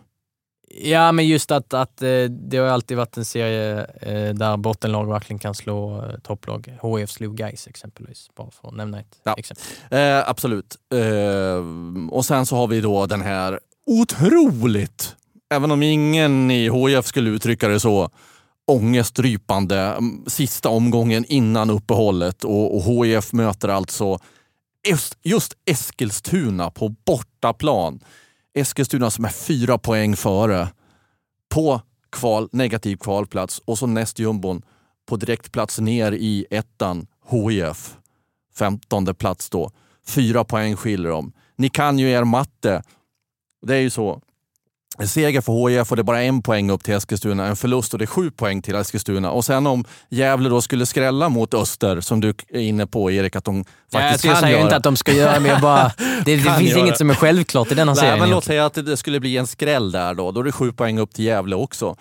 [0.69, 5.05] Ja, men just att, att eh, det har alltid varit en serie eh, där bottenlag
[5.09, 6.77] verkligen kan slå eh, topplag.
[6.81, 9.35] HF slog Gais exempelvis, bara för att nämna ett ja.
[9.37, 9.65] exempel.
[9.91, 10.75] Eh, absolut.
[10.93, 11.65] Eh,
[12.11, 15.15] och sen så har vi då den här otroligt,
[15.53, 18.09] även om ingen i HF skulle uttrycka det så,
[18.67, 24.19] ångestdrypande mm, sista omgången innan uppehållet och, och HIF möter alltså
[25.23, 27.99] just Eskilstuna på bortaplan.
[28.57, 30.67] Eskilstuna som är fyra poäng före
[31.49, 34.61] på kval, negativ kvalplats och så näst jumbon
[35.05, 37.97] på direktplats ner i ettan HIF.
[38.55, 39.71] Femtonde plats då.
[40.07, 41.33] Fyra poäng skiljer dem.
[41.55, 42.83] Ni kan ju er matte.
[43.61, 44.21] Det är ju så.
[44.99, 47.45] En seger för HIF och det är bara en poäng upp till Eskilstuna.
[47.47, 49.31] En förlust och det är sju poäng till Eskilstuna.
[49.31, 53.35] Och sen om Gävle då skulle skrälla mot Öster, som du är inne på Erik,
[53.35, 55.91] att de faktiskt jag kan Jag säger inte att de ska göra, men jag bara,
[56.25, 56.79] det, det finns göra.
[56.79, 58.19] inget som är självklart i denna Nej, serien.
[58.19, 60.31] Men låt säga att det skulle bli en skräll där då.
[60.31, 61.95] Då är det sju poäng upp till Gävle också.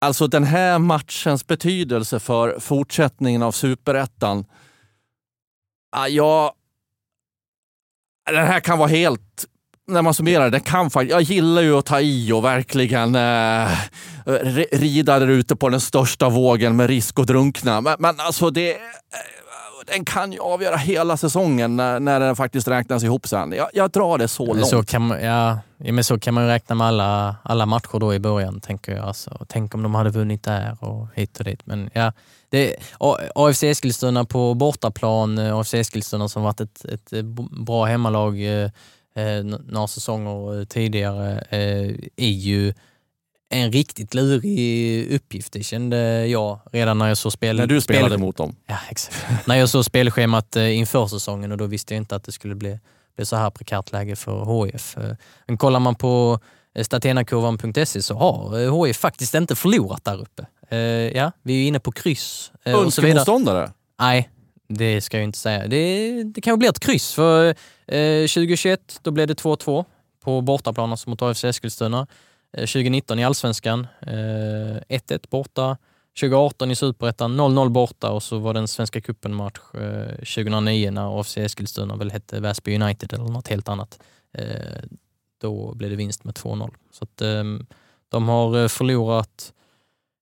[0.00, 4.44] Alltså den här matchens betydelse för fortsättningen av superettan.
[6.08, 6.54] Ja,
[8.26, 9.44] den här kan vara helt
[9.88, 13.68] när man summerar det, kan faktiskt, jag gillar ju att ta i och verkligen eh,
[14.72, 17.80] rida där ute på den största vågen med risk att drunkna.
[17.80, 18.78] Men, men alltså det, eh,
[19.86, 23.52] den kan ju avgöra hela säsongen när, när den faktiskt räknas ihop sen.
[23.52, 24.66] Jag, jag drar det så långt.
[24.66, 28.14] Så kan man, ja, men så kan man ju räkna med alla, alla matcher då
[28.14, 29.06] i början, tänker jag.
[29.06, 31.66] Alltså, tänk om de hade vunnit där och hit och dit.
[31.66, 32.12] Men ja,
[32.50, 32.76] det,
[33.34, 37.24] AFC Eskilstuna på bortaplan, eh, AFC Eskilstuna som varit ett, ett
[37.66, 38.38] bra hemmalag
[39.18, 42.74] eh, några säsonger tidigare eh, är ju
[43.50, 45.52] en riktigt lurig uppgift.
[45.52, 47.56] Det kände jag redan när jag såg spel...
[47.56, 48.20] När du spelade spel...
[48.20, 48.56] mot dem?
[48.66, 49.26] Ja, exakt.
[49.46, 52.54] när jag såg spelschemat eh, inför säsongen och då visste jag inte att det skulle
[52.54, 52.78] bli,
[53.16, 54.96] bli så här prekärt läge för HIF.
[54.96, 55.12] Eh,
[55.46, 56.40] men kollar man på
[56.74, 60.46] eh, statenakurvan.se så har HIF faktiskt inte förlorat där uppe.
[61.14, 62.52] Ja, vi är inne på kryss.
[62.64, 63.72] Önskemotståndare?
[64.00, 64.30] Nej,
[64.68, 65.66] det ska jag inte säga.
[65.66, 67.54] Det, det kan bli ett kryss för
[67.88, 69.84] eh, 2021 då blev det 2-2
[70.20, 72.06] på bortaplan alltså mot AFC Eskilstuna.
[72.52, 74.08] Eh, 2019 i Allsvenskan eh,
[74.88, 75.76] 1-1 borta.
[76.20, 81.20] 2018 i Superettan 0-0 borta och så var det en Svenska cupen-match eh, 2009 när
[81.20, 83.98] AFC Eskilstuna väl hette Väsby United eller något helt annat.
[84.32, 84.82] Eh,
[85.40, 86.74] då blev det vinst med 2-0.
[86.92, 87.66] Så att, ehm,
[88.08, 89.52] de har förlorat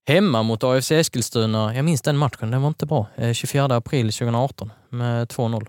[0.08, 3.06] Hemma mot AFC Eskilstuna, jag minns den matchen, den var inte bra.
[3.32, 5.68] 24 april 2018 med 2-0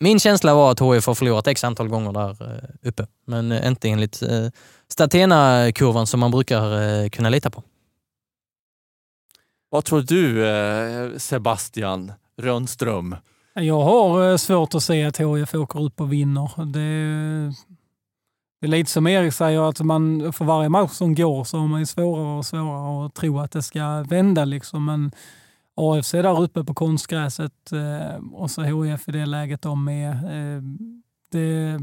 [0.00, 3.68] min känsla var att HIF har förlorat x antal gånger där eh, uppe, men eh,
[3.68, 4.46] inte enligt eh,
[4.88, 7.62] Statena-kurvan som man brukar eh, kunna lita på.
[9.70, 13.16] Vad tror du eh, Sebastian Rönnström?
[13.54, 16.50] Jag har eh, svårt att se att HIF åker upp och vinner.
[16.56, 17.54] Det,
[18.60, 21.66] det är lite som Erik säger, att man för varje match som går så har
[21.66, 24.44] man ju svårare och svårare att tro att det ska vända.
[24.44, 24.84] Liksom.
[24.84, 25.12] Men
[25.78, 30.10] AFC där uppe på konstgräset eh, och så HIF i det läget de med.
[30.10, 30.62] Eh,
[31.32, 31.78] det,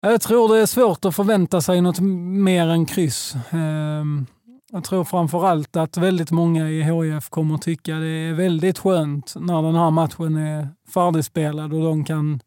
[0.00, 3.34] jag tror det är svårt att förvänta sig något mer än kryss.
[3.50, 4.04] Eh,
[4.72, 8.78] jag tror framför allt att väldigt många i HIF kommer att tycka det är väldigt
[8.78, 12.40] skönt när den här matchen är färdigspelad och de kan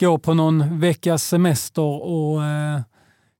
[0.00, 2.80] gå på någon veckas semester och eh,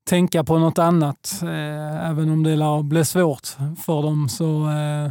[0.08, 1.40] tänka på något annat.
[1.42, 3.46] Eh, även om det lär bli svårt
[3.84, 5.10] för dem så, eh,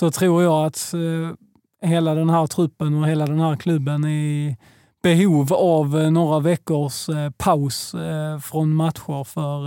[0.00, 4.08] så tror jag att eh, hela den här truppen och hela den här klubben är
[4.08, 4.56] i
[5.02, 7.94] behov av eh, några veckors eh, paus
[8.42, 9.60] från matcher för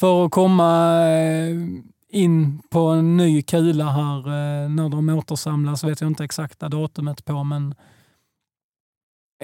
[0.00, 0.98] för att komma
[2.08, 4.22] in på en ny kula här
[4.68, 5.84] när de återsamlas.
[5.84, 7.74] vet jag inte exakta datumet på, men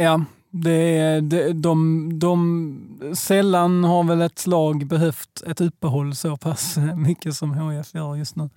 [0.01, 6.77] ja, det, det, de, de, sällan har väl ett lag behövt ett uppehåll så pass
[6.97, 8.51] mycket som HF gör just nu.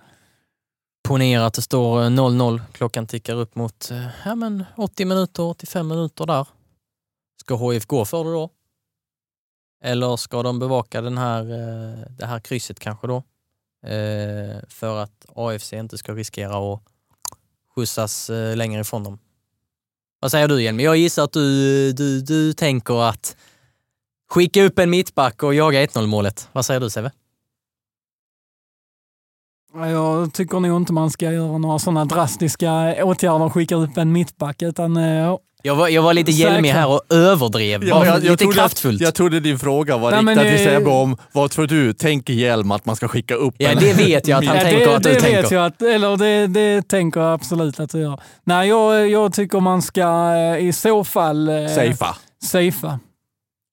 [1.02, 5.42] Ponera att det står eh, 0-0, klockan tickar upp mot eh, ja, men 80 minuter,
[5.42, 6.46] 85 minuter där.
[7.40, 8.50] Ska HIF gå för det då?
[9.84, 13.22] Eller ska de bevaka den här, eh, det här krysset kanske då?
[14.68, 16.82] För att AFC inte ska riskera att
[17.74, 19.18] skjutsas längre ifrån dem.
[20.20, 20.80] Vad säger du Hjelm?
[20.80, 23.36] Jag gissar att du, du, du tänker att
[24.30, 26.48] skicka upp en mittback och jaga 1-0 målet.
[26.52, 27.10] Vad säger du Seve?
[29.74, 34.12] Jag tycker nog inte man ska göra några sådana drastiska åtgärder och skicka upp en
[34.12, 34.98] mittback utan
[35.64, 37.84] jag var, jag var lite hjälmig här och överdrev.
[37.84, 39.00] Ja, jag, jag lite trodde, kraftfullt.
[39.00, 42.70] Jag trodde din fråga var Nej, riktad till Sebbe om vad tror du, tänker Hjelm
[42.70, 43.54] att man ska skicka upp?
[43.58, 45.42] Ja, det vet jag att han ja, tänker det, att du det tänker.
[45.42, 48.20] Vet jag att, eller det, det tänker jag absolut att du gör.
[48.44, 51.48] Nej, jag, jag tycker man ska eh, i så fall...
[51.48, 52.14] Eh, Safea.
[52.44, 52.98] Safea.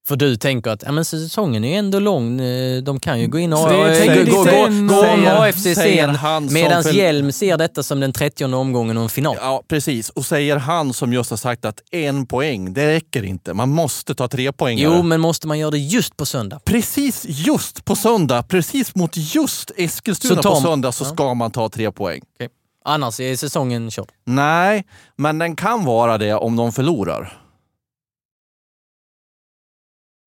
[0.09, 3.39] För du tänker att ja, men säsongen är ändå lång, eh, de kan ju gå
[3.39, 3.65] in och gå,
[4.87, 6.17] gå, om AFC sen,
[6.51, 6.91] medan för...
[6.91, 9.37] Hjelm ser detta som den 30 omgången och en final.
[9.41, 10.09] Ja, precis.
[10.09, 13.53] Och säger han som just har sagt att en poäng, det räcker inte.
[13.53, 14.77] Man måste ta tre poäng.
[14.79, 16.59] Jo, men måste man göra det just på söndag?
[16.65, 21.91] Precis just på söndag, precis mot just Eskilstuna på söndag så ska man ta tre
[21.91, 22.21] poäng.
[22.35, 22.47] Okay.
[22.85, 24.09] Annars är säsongen körd?
[24.25, 24.85] Nej,
[25.15, 27.38] men den kan vara det om de förlorar.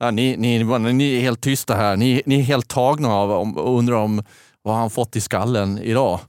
[0.03, 1.97] Ja, ni, ni, ni är helt tysta här.
[1.97, 4.23] Ni, ni är helt tagna av och undrar om
[4.61, 6.19] vad han fått i skallen idag.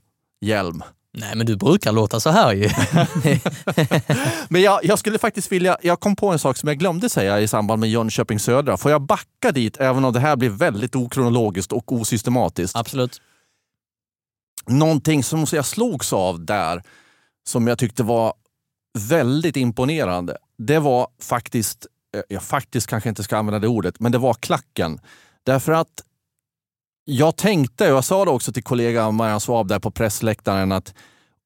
[0.41, 0.83] Hjälm.
[1.13, 2.69] Nej, men du brukar låta så här ju.
[4.49, 7.39] men jag, jag, skulle faktiskt vilja, jag kom på en sak som jag glömde säga
[7.39, 8.77] i samband med Jönköping Södra.
[8.77, 12.75] Får jag backa dit, även om det här blir väldigt okronologiskt och osystematiskt?
[12.75, 13.21] Absolut.
[14.65, 16.83] Någonting som jag slogs av där,
[17.47, 18.33] som jag tyckte var
[18.97, 24.11] väldigt imponerande, det var faktiskt Eh, jag faktiskt kanske inte ska använda det ordet, men
[24.11, 24.99] det var klacken.
[25.43, 26.03] Därför att
[27.05, 30.93] jag tänkte, och jag sa det också till kollegan Marianne Svab där på pressläktaren, att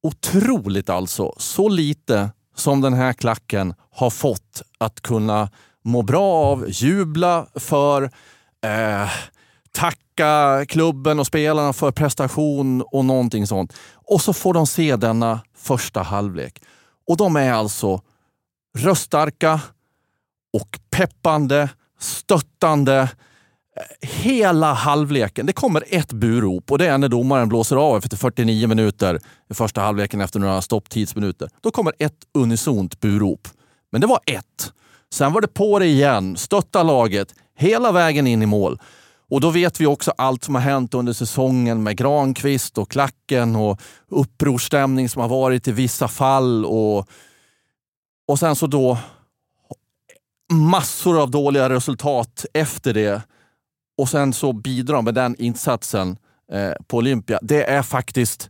[0.03, 5.49] otroligt alltså, så lite som den här klacken har fått att kunna
[5.83, 8.03] må bra av, jubla för,
[8.63, 9.09] eh,
[9.71, 13.73] tacka klubben och spelarna för prestation och någonting sånt.
[13.93, 16.61] Och så får de se denna första halvlek.
[17.07, 18.01] Och de är alltså
[18.77, 19.61] röststarka,
[20.53, 21.69] och peppande,
[21.99, 22.99] stöttande.
[22.99, 25.45] Eh, hela halvleken.
[25.45, 29.19] Det kommer ett burop och det är när domaren blåser av efter 49 minuter
[29.49, 31.49] i första halvleken efter några stopptidsminuter.
[31.61, 33.47] Då kommer ett unisont burop.
[33.91, 34.73] Men det var ett.
[35.13, 38.79] Sen var det på det igen, stötta laget hela vägen in i mål.
[39.29, 43.55] Och då vet vi också allt som har hänt under säsongen med Granqvist och klacken
[43.55, 43.81] och
[44.11, 46.65] upprorsstämning som har varit i vissa fall.
[46.65, 47.07] Och,
[48.27, 48.97] och sen så då
[50.49, 53.21] massor av dåliga resultat efter det
[53.97, 56.17] och sen så bidrar med den insatsen
[56.51, 57.39] eh, på Olympia.
[57.41, 58.49] Det är faktiskt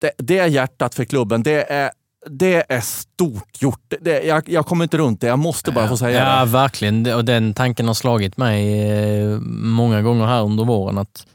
[0.00, 1.42] det, det, är hjärtat för klubben.
[1.42, 1.90] Det är,
[2.26, 3.94] det är stort gjort.
[4.00, 5.26] Det, jag, jag kommer inte runt det.
[5.26, 6.38] Jag måste bara få säga ja, det.
[6.38, 7.14] Ja, verkligen.
[7.14, 10.98] Och den tanken har slagit mig eh, många gånger här under våren.
[10.98, 11.26] att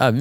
[0.00, 0.14] äh,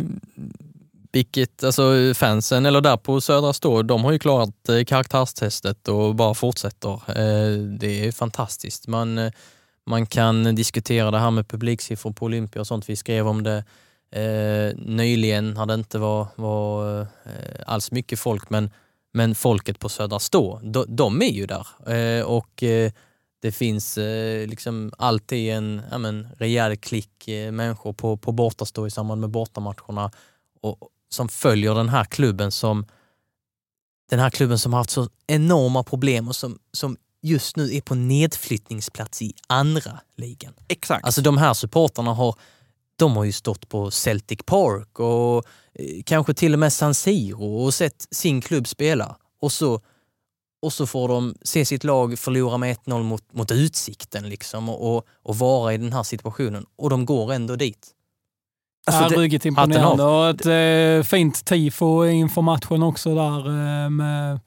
[1.16, 6.16] vilket, alltså fansen, eller där på Södra Stå, de har ju klarat eh, karaktärstestet och
[6.16, 6.93] bara fortsätter.
[6.93, 8.88] Eh, det är fantastiskt.
[8.88, 9.32] Man, eh,
[9.86, 12.89] man kan diskutera det här med publiksiffror på Olympia och sånt.
[12.89, 13.63] Vi skrev om det
[14.11, 17.07] eh, nyligen när det inte var, var eh,
[17.66, 18.70] alls mycket folk, men,
[19.13, 21.68] Men folket på Södra Stå, de, de är ju där.
[21.93, 22.63] Eh, och
[23.41, 28.88] det finns eh, liksom alltid en ja, men, rejäl klick eh, människor på, på bortastå
[28.88, 30.11] i samband med bortamatcherna
[30.61, 32.86] och, som följer den här klubben som
[34.09, 37.82] den här klubben som har haft så enorma problem och som, som just nu är
[37.82, 40.53] på nedflyttningsplats i andra ligan.
[40.68, 41.05] Exakt.
[41.05, 42.36] Alltså de här supporterna har,
[42.95, 47.63] de har ju stått på Celtic Park och eh, kanske till och med San Siro
[47.63, 49.18] och sett sin klubb spela.
[49.39, 49.82] Och så,
[50.61, 54.95] och så får de se sitt lag förlora med 1-0 mot, mot Utsikten liksom och,
[54.95, 56.66] och, och vara i den här situationen.
[56.76, 57.95] Och de går ändå dit.
[58.86, 60.04] Alltså, det- ruggigt imponerande.
[60.04, 64.40] Och ett eh, fint tifo inför matchen också där eh, med,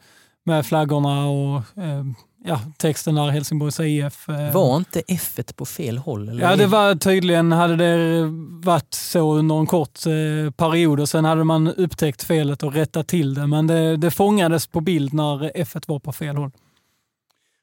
[0.44, 2.04] med flaggorna och eh,
[2.44, 4.28] ja, texten där Helsingborgs IF.
[4.28, 4.52] Eh.
[4.52, 6.28] Var inte F1 på fel håll?
[6.28, 6.42] Eller?
[6.42, 8.24] Ja, det var tydligen, hade det
[8.62, 13.08] varit så under en kort eh, period och sen hade man upptäckt felet och rättat
[13.08, 13.46] till det.
[13.46, 16.50] Men det, det fångades på bild när F1 var på fel håll.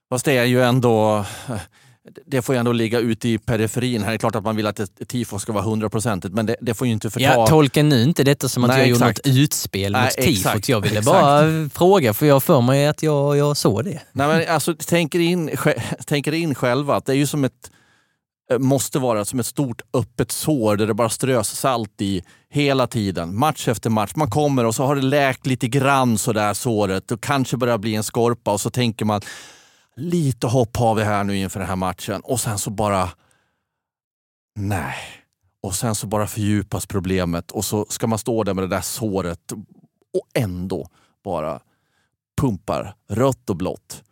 [0.10, 1.26] Fast det är ju ändå...
[2.26, 4.02] Det får ju ändå ligga ute i periferin.
[4.02, 6.56] Här är det klart att man vill att ett tifo ska vara hundraprocentigt, men det,
[6.62, 7.26] det får ju inte förta...
[7.26, 10.30] Ja, tolka nu inte detta som att Nej, jag gjorde något utspel Nej, mot tifot.
[10.32, 11.22] exakt, Jag ville exakt.
[11.22, 14.02] bara fråga, för jag för mig att jag, jag såg det.
[14.12, 17.72] Nej, men alltså, tänker in, sj- tänker in själva att det är ju som ett
[18.52, 22.88] eh, måste vara som ett stort öppet sår där det bara strös salt i hela
[22.88, 23.40] tiden.
[23.40, 24.12] Match efter match.
[24.16, 27.96] Man kommer och så har det läkt lite grann sådär såret och kanske börjar bli
[27.96, 29.22] en skorpa och så tänker man
[29.96, 33.10] lite hopp har vi här nu inför den här matchen och sen så bara
[34.56, 34.96] nej.
[35.62, 38.82] Och sen så bara fördjupas problemet och så ska man stå där med det där
[38.82, 39.52] såret
[40.14, 40.88] och ändå
[41.24, 41.60] bara
[42.42, 44.04] pumpar rött och blått.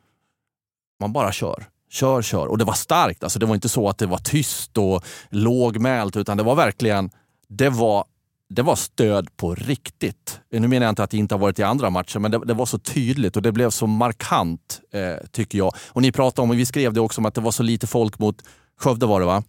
[0.99, 1.65] Man bara kör.
[1.89, 2.47] Kör, kör.
[2.47, 3.23] Och det var starkt.
[3.23, 7.11] Alltså det var inte så att det var tyst och lågmält utan det var verkligen
[7.47, 8.05] det var,
[8.54, 10.39] det var stöd på riktigt.
[10.51, 12.54] Nu menar jag inte att det inte har varit i andra matcher men det, det
[12.54, 15.74] var så tydligt och det blev så markant eh, tycker jag.
[15.88, 17.88] Och ni pratade om, och vi skrev det också om att det var så lite
[17.88, 18.36] folk mot
[18.80, 19.43] Skövde var det va?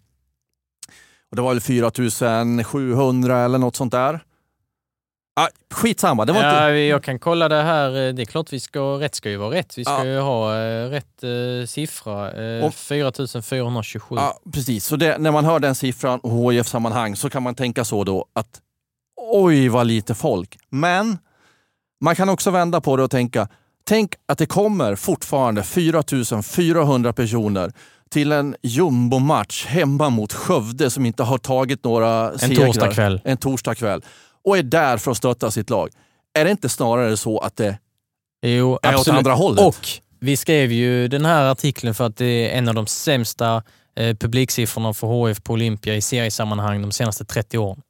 [1.31, 4.21] Och det var väl 4700 eller något sånt där.
[5.41, 6.51] Ah, skitsamma, det var inte...
[6.57, 7.91] Ja, jag kan kolla det här.
[8.13, 9.79] Det är klart vi ska, rätt ska ju vara rätt.
[9.79, 10.05] Vi ska Ja.
[10.05, 12.33] ju ha eh, rätt eh, siffra.
[12.59, 14.17] Eh, Och- 4427.
[14.19, 14.85] Ja, precis.
[14.87, 18.27] Så det, när man hör den siffran och HIF-sammanhang så kan man tänka så då
[18.33, 18.61] att
[19.31, 20.59] oj vad lite folk.
[20.71, 21.19] Men
[22.01, 23.49] man kan också vända på det och tänka,
[23.85, 27.73] tänk att det kommer fortfarande 4400 personer
[28.11, 32.67] till en jumbomatch hemma mot Skövde som inte har tagit några en segrar.
[32.67, 33.21] torsdagkväll.
[33.25, 34.03] En torsdagkväll.
[34.45, 35.89] Och är där för att stötta sitt lag.
[36.39, 37.79] Är det inte snarare så att det
[38.43, 39.19] Jo, är åt absolut.
[39.19, 39.65] andra hållet?
[39.67, 39.89] Och
[40.21, 43.63] vi skrev ju den här artikeln för att det är en av de sämsta
[43.97, 47.83] eh, publiksiffrorna för HF på Olympia i seriesammanhang de senaste 30 åren.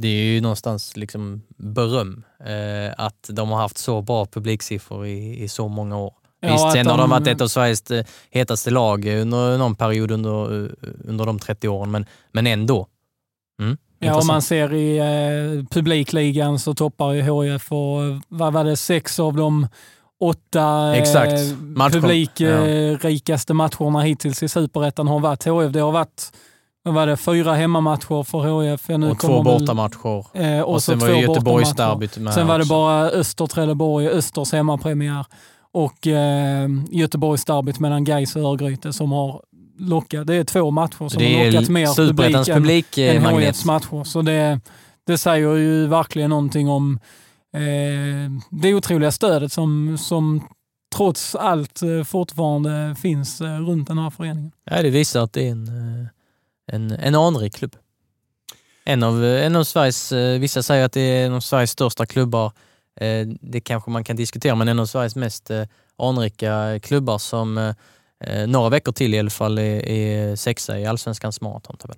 [0.00, 5.42] Det är ju någonstans liksom beröm eh, att de har haft så bra publiksiffror i,
[5.42, 6.12] i så många år.
[6.40, 9.74] Ja, Visst, sen har de de- varit ett av Sveriges eh, hetaste lag under någon
[9.74, 10.70] period under, eh,
[11.04, 12.86] under de 30 åren, men, men ändå.
[13.62, 18.52] Mm, Ja, om man ser i eh, publikligan så toppar ju HIF och eh, vad
[18.52, 19.68] var det, sex av de
[20.20, 21.32] åtta Exakt.
[21.32, 25.72] eh, publikrikaste matcherna hittills i Superettan har varit HIF.
[25.72, 26.32] Det har varit
[26.88, 28.88] vad var det, fyra hemmamatcher för HIF.
[28.88, 30.24] Nu och två bortamatcher.
[30.34, 31.28] Eh, och, Och sen var bortamatcher.
[31.28, 32.74] Göteborgsderbyt med Sen var det också.
[32.74, 35.26] bara Öster-Trelleborg, Östers hemmapremiär
[35.72, 39.42] och eh, Göteborgsderbyt mellan Gais och Örgryte som har
[39.78, 40.26] lockat.
[40.26, 43.38] Det är två matcher som Det har lockat mer Superettans publik än, än.
[43.38, 44.04] HIFs matcher.
[44.04, 44.60] Så det,
[45.06, 47.00] det säger ju verkligen någonting om
[47.54, 50.42] eh, det otroliga stödet som, som
[50.96, 54.52] trots allt eh, fortfarande finns eh, runt den här föreningen.
[54.70, 56.08] Ja, det visar att det är en, eh,
[56.68, 57.76] en, en anrik klubb.
[58.84, 62.06] En av, en av Sveriges, eh, vissa säger att det är en av Sveriges största
[62.06, 62.52] klubbar.
[63.00, 65.62] Eh, det kanske man kan diskutera, men en av Sveriges mest eh,
[65.98, 67.74] anrika klubbar som
[68.46, 71.96] några veckor till i alla fall är, är sexa i Allsvenskans maratontabell.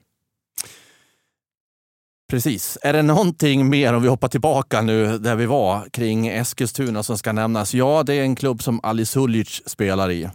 [2.31, 2.79] Precis.
[2.83, 7.18] Är det någonting mer, om vi hoppar tillbaka nu där vi var, kring Eskilstuna som
[7.18, 7.75] ska nämnas?
[7.75, 10.29] Ja, det är en klubb som Ali Sulic spelar i.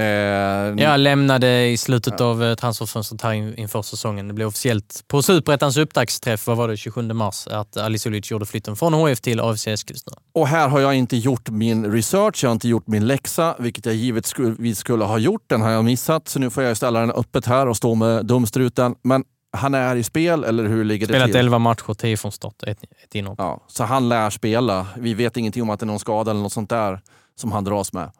[0.00, 4.28] Eh, Jag lämnade i slutet av eh, transferfönstret här in- inför säsongen.
[4.28, 8.46] Det blev officiellt på Superettans upptaktsträff, vad var det, 27 mars, att Ali Sulic gjorde
[8.46, 10.16] flytten från HF till AFC Eskilstuna.
[10.34, 13.86] Och här har jag inte gjort min research, jag har inte gjort min läxa, vilket
[13.86, 15.42] jag givetvis skulle ha gjort.
[15.46, 18.26] Den har jag missat, så nu får jag ställa den öppet här och stå med
[18.26, 18.94] dumstruten.
[19.02, 21.36] Men han är i spel, eller hur ligger det Spelat till?
[21.36, 23.34] 11 matcher, 10 från start, ett, ett inhopp.
[23.38, 24.86] Ja, så han lär spela.
[24.96, 27.00] Vi vet ingenting om att det är någon skada eller något sånt där
[27.36, 28.10] som han dras med.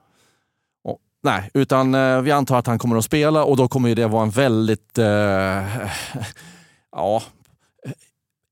[1.23, 4.07] Nej, utan eh, vi antar att han kommer att spela och då kommer ju det
[4.07, 5.07] vara en väldigt eh,
[6.93, 7.23] ja,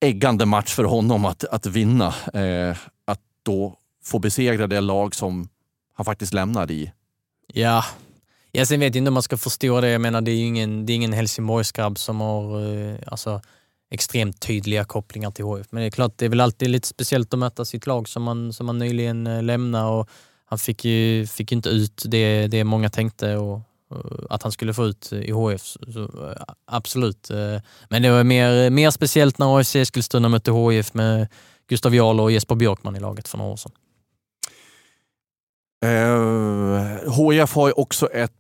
[0.01, 2.15] äggande match för honom att, att vinna.
[2.35, 5.49] Eh, att då få besegra det lag som
[5.95, 6.93] han faktiskt lämnade i.
[7.53, 7.85] Ja.
[8.53, 9.91] jag sen vet jag inte om man ska förstå det.
[9.91, 13.41] Jag menar, det är ju ingen, det är ingen Helsingborgsgrabb som har eh, alltså,
[13.91, 15.67] extremt tydliga kopplingar till HF.
[15.71, 18.23] Men det är klart, det är väl alltid lite speciellt att möta sitt lag som
[18.23, 19.85] man, som man nyligen eh, lämnade.
[19.85, 20.09] Och
[20.49, 24.75] han fick ju, fick inte ut det, det många tänkte och, och att han skulle
[24.75, 25.63] få ut i HF.
[25.63, 26.35] Så,
[26.67, 27.31] absolut.
[27.31, 31.29] Eh, men det var mer, mer speciellt när AFC Eskilstuna mötte HF med
[31.69, 33.73] Gustav Jarl och Jesper Björkman i laget för några år sedan.
[35.85, 38.33] Eh, HIF har ju också ett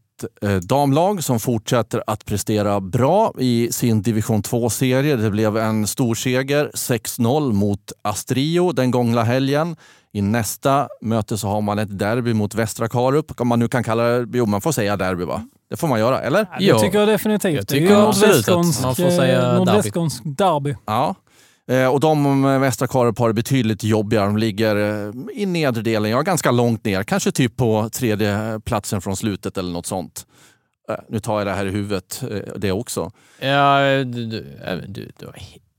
[0.42, 5.16] eh, damlag som fortsätter att prestera bra i sin division 2-serie.
[5.16, 9.76] Det blev en stor seger 6-0 mot Astrio den gångna helgen.
[10.12, 13.40] I nästa möte så har man ett derby mot Västra Karup.
[13.40, 15.46] Om man nu kan kalla det, jo man får säga derby va?
[15.70, 16.46] Det får man göra, eller?
[16.58, 17.54] Det tycker jag definitivt.
[17.54, 19.56] Jag det är tycker ju nordvästskånsk, man får säga eh, derby.
[19.58, 20.74] nordvästskånsk derby.
[20.86, 21.14] Ja.
[21.70, 24.26] Eh, Och de Västra Karup har det betydligt jobbigare.
[24.26, 27.02] De ligger eh, i nedre delen, ja ganska långt ner.
[27.02, 30.26] Kanske typ på tredje platsen från slutet eller något sånt.
[30.90, 33.10] Eh, Nu tar jag det här i huvudet, eh, det också.
[33.40, 35.26] Ja, du, du, äh, du, du,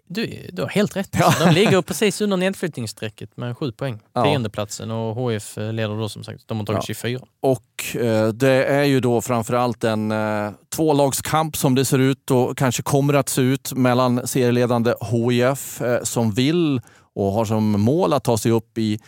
[0.09, 1.09] du, du har helt rätt.
[1.19, 1.33] Ja.
[1.39, 3.99] De ligger precis under nedflyttningsstrecket med sju poäng.
[4.13, 4.23] Ja.
[4.23, 6.47] Tiondeplatsen och HF leder då som sagt.
[6.47, 6.95] De har tagit Ja.
[6.95, 7.19] 24.
[7.41, 12.57] Och eh, det är ju då framförallt en eh, tvålagskamp som det ser ut och
[12.57, 16.81] kanske kommer att se ut mellan serieledande HIF eh, som vill
[17.15, 18.99] och har som mål att ta sig upp i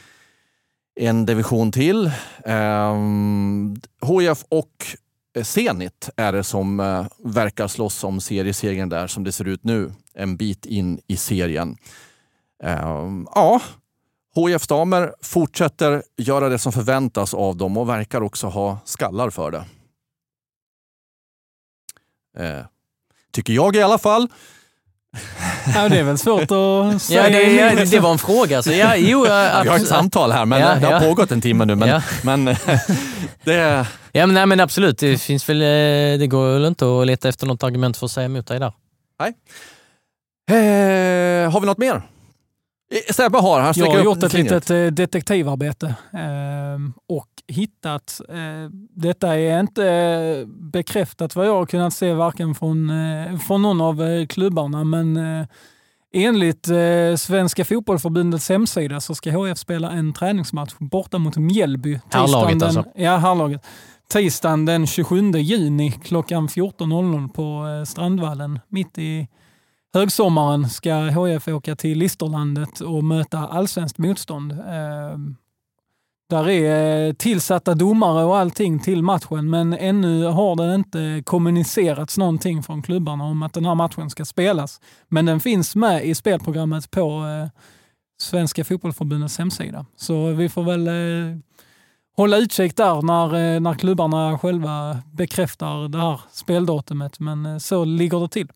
[0.99, 2.11] en division till.
[2.45, 3.75] Ehm,
[4.07, 4.97] HIF och eh,
[5.36, 9.63] Eh, Zenit är det som eh, verkar slåss om seriesegern där som det ser ut
[9.63, 9.93] nu.
[10.13, 11.77] En bit in i serien.
[12.63, 13.61] Ehm, ja,
[14.36, 19.65] HIF-damer fortsätter göra det som förväntas av dem och verkar också ha skallar för det.
[22.38, 22.65] Eh,
[23.32, 24.27] tycker jag i alla fall.
[25.76, 27.24] Ja, det är väl svårt att säga.
[27.24, 28.62] Ja, det, ja, det, var en fråga.
[28.64, 30.99] Så ja, jo, ja, Vi har ett samtal här, men Ja, det har ja.
[30.99, 31.76] pågått en timme nu.
[31.76, 32.01] Men, Ja.
[32.24, 32.45] men
[33.43, 34.97] det, Ja, men, nej, men absolut.
[34.97, 38.12] Det, finns väl, eh, det går väl inte att leta efter något argument för att
[38.12, 38.74] säga emot dig där.
[40.49, 42.01] eh, har vi något mer?
[42.91, 48.69] Eh, Sebbe har, han Jag har gjort ett litet eh, detektivarbete ehm, och hittat, eh,
[48.95, 52.91] detta är inte bekräftat vad jag har kunnat se varken från,
[53.47, 55.19] från någon av klubbarna, men
[56.13, 56.67] enligt
[57.17, 61.99] Svenska fotbollförbundets hemsida så ska HF spela en träningsmatch borta mot Mjällby.
[62.11, 62.85] Herrlaget alltså?
[62.95, 63.65] Ja, herrlaget.
[64.13, 69.27] Tisdagen den 27 juni klockan 14.00 på Strandvallen mitt i
[69.93, 74.51] högsommaren ska HF åka till Listerlandet och möta allsvenskt motstånd.
[74.51, 75.35] Ehm,
[76.29, 82.17] där är eh, tillsatta domare och allting till matchen, men ännu har det inte kommunicerats
[82.17, 84.81] någonting från klubbarna om att den här matchen ska spelas.
[85.07, 87.49] Men den finns med i spelprogrammet på eh,
[88.21, 89.85] Svenska fotbollförbundets hemsida.
[89.95, 91.37] Så vi får väl eh,
[92.17, 97.19] hålla utkik där när, när klubbarna själva bekräftar det här speldatumet.
[97.19, 98.47] Men så ligger det till.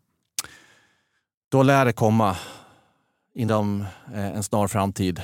[1.52, 2.36] Då lär det komma
[3.34, 3.82] inom
[4.14, 5.22] eh, en snar framtid.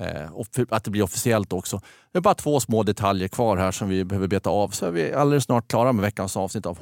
[0.00, 1.80] Eh, och för- att det blir officiellt också.
[2.12, 4.68] Det är bara två små detaljer kvar här som vi behöver beta av.
[4.68, 6.78] Så är vi alldeles snart klara med veckans avsnitt av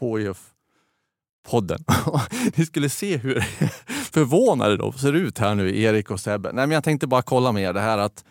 [0.00, 1.84] HIF-podden.
[2.56, 3.40] Ni skulle se hur
[4.12, 6.52] förvånade de ser ut här nu, Erik och Sebbe.
[6.52, 8.24] Nej, men jag tänkte bara kolla med er det här att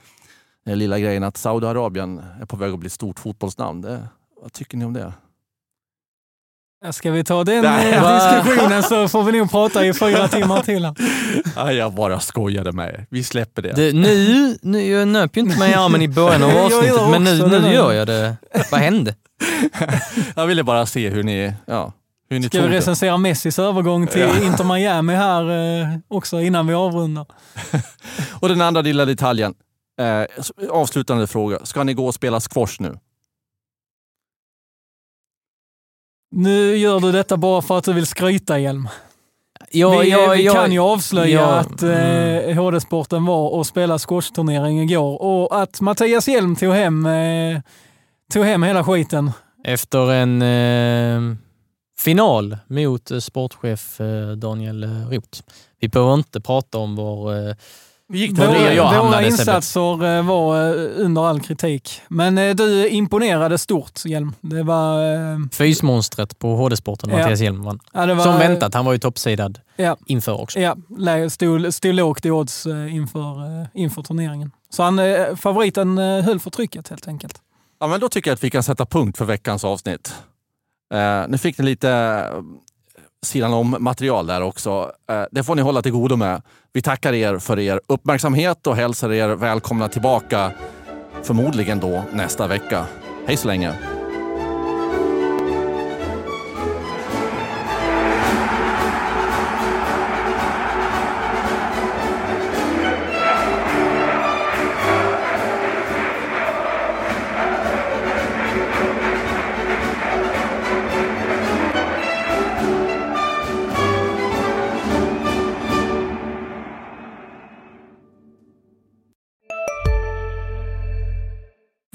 [0.65, 3.81] den lilla grejen att Saudiarabien är på väg att bli ett stort fotbollsnamn.
[3.81, 4.07] Det,
[4.41, 5.13] vad tycker ni om det?
[6.89, 10.61] Ska vi ta den Nej, eh, diskussionen så får vi nog prata i fyra timmar
[10.61, 10.93] till.
[11.77, 13.05] jag bara skojade med er.
[13.09, 13.71] Vi släpper det.
[13.71, 17.23] Det, nu, nu, jag nöp ju inte mig i armen i början av avsnittet, men
[17.23, 18.35] nu, det nu gör jag det.
[18.71, 19.15] Vad hände?
[20.35, 21.93] Jag ville bara se hur ni, ja,
[22.29, 22.73] hur ni Ska vi det.
[22.77, 24.43] recensera Messis övergång till Ja.
[24.43, 25.49] Inter Miami här
[25.81, 27.25] eh, också innan vi avrundar?
[28.39, 29.53] Och den andra lilla detaljen.
[30.01, 31.57] Eh, avslutande fråga.
[31.63, 32.97] Ska ni gå och spela squash nu?
[36.31, 38.89] Nu gör du detta bara för att du vill skryta, Hjelm.
[39.71, 44.81] Jag, vi jag, vi jag, kan ju avslöja att eh, HD-sporten var och spelade squashturnering
[44.81, 47.61] igår och att Mattias Hjelm tog hem, eh,
[48.33, 49.31] tog hem hela skiten.
[49.63, 51.35] Efter en eh,
[51.97, 55.41] final mot eh, sportchef eh, Daniel eh, Roth.
[55.79, 57.55] Vi behöver inte prata om vår...
[58.13, 62.01] Gick det det jag Våra, våra insatser eh, var eh, under all kritik.
[62.07, 64.33] Men eh, du imponerade stort, Hjelm.
[64.41, 65.55] Det var...
[65.55, 67.17] Fysmonstret på HD-sporten, Ja.
[67.17, 67.79] Mattias Hjelm vann.
[67.93, 69.97] Ja, var Som väntat, han var ju toppsidad Ja.
[70.05, 70.59] inför också.
[70.59, 70.75] Ja,
[71.29, 74.51] stod, stod lågt i odds inför, inför turneringen.
[74.69, 74.99] Så han,
[75.37, 77.41] favoriten höll för trycket helt enkelt.
[77.79, 80.13] Ja, men då tycker jag att vi kan sätta punkt för veckans avsnitt.
[80.93, 82.23] Eh, nu fick ni lite
[83.25, 84.91] sidan om material där också.
[85.09, 86.41] Eh, det får ni hålla till godo med.
[86.73, 90.51] Vi tackar er för er uppmärksamhet och hälsar er välkomna tillbaka
[91.23, 92.85] förmodligen då nästa vecka.
[93.27, 93.90] Hej så länge!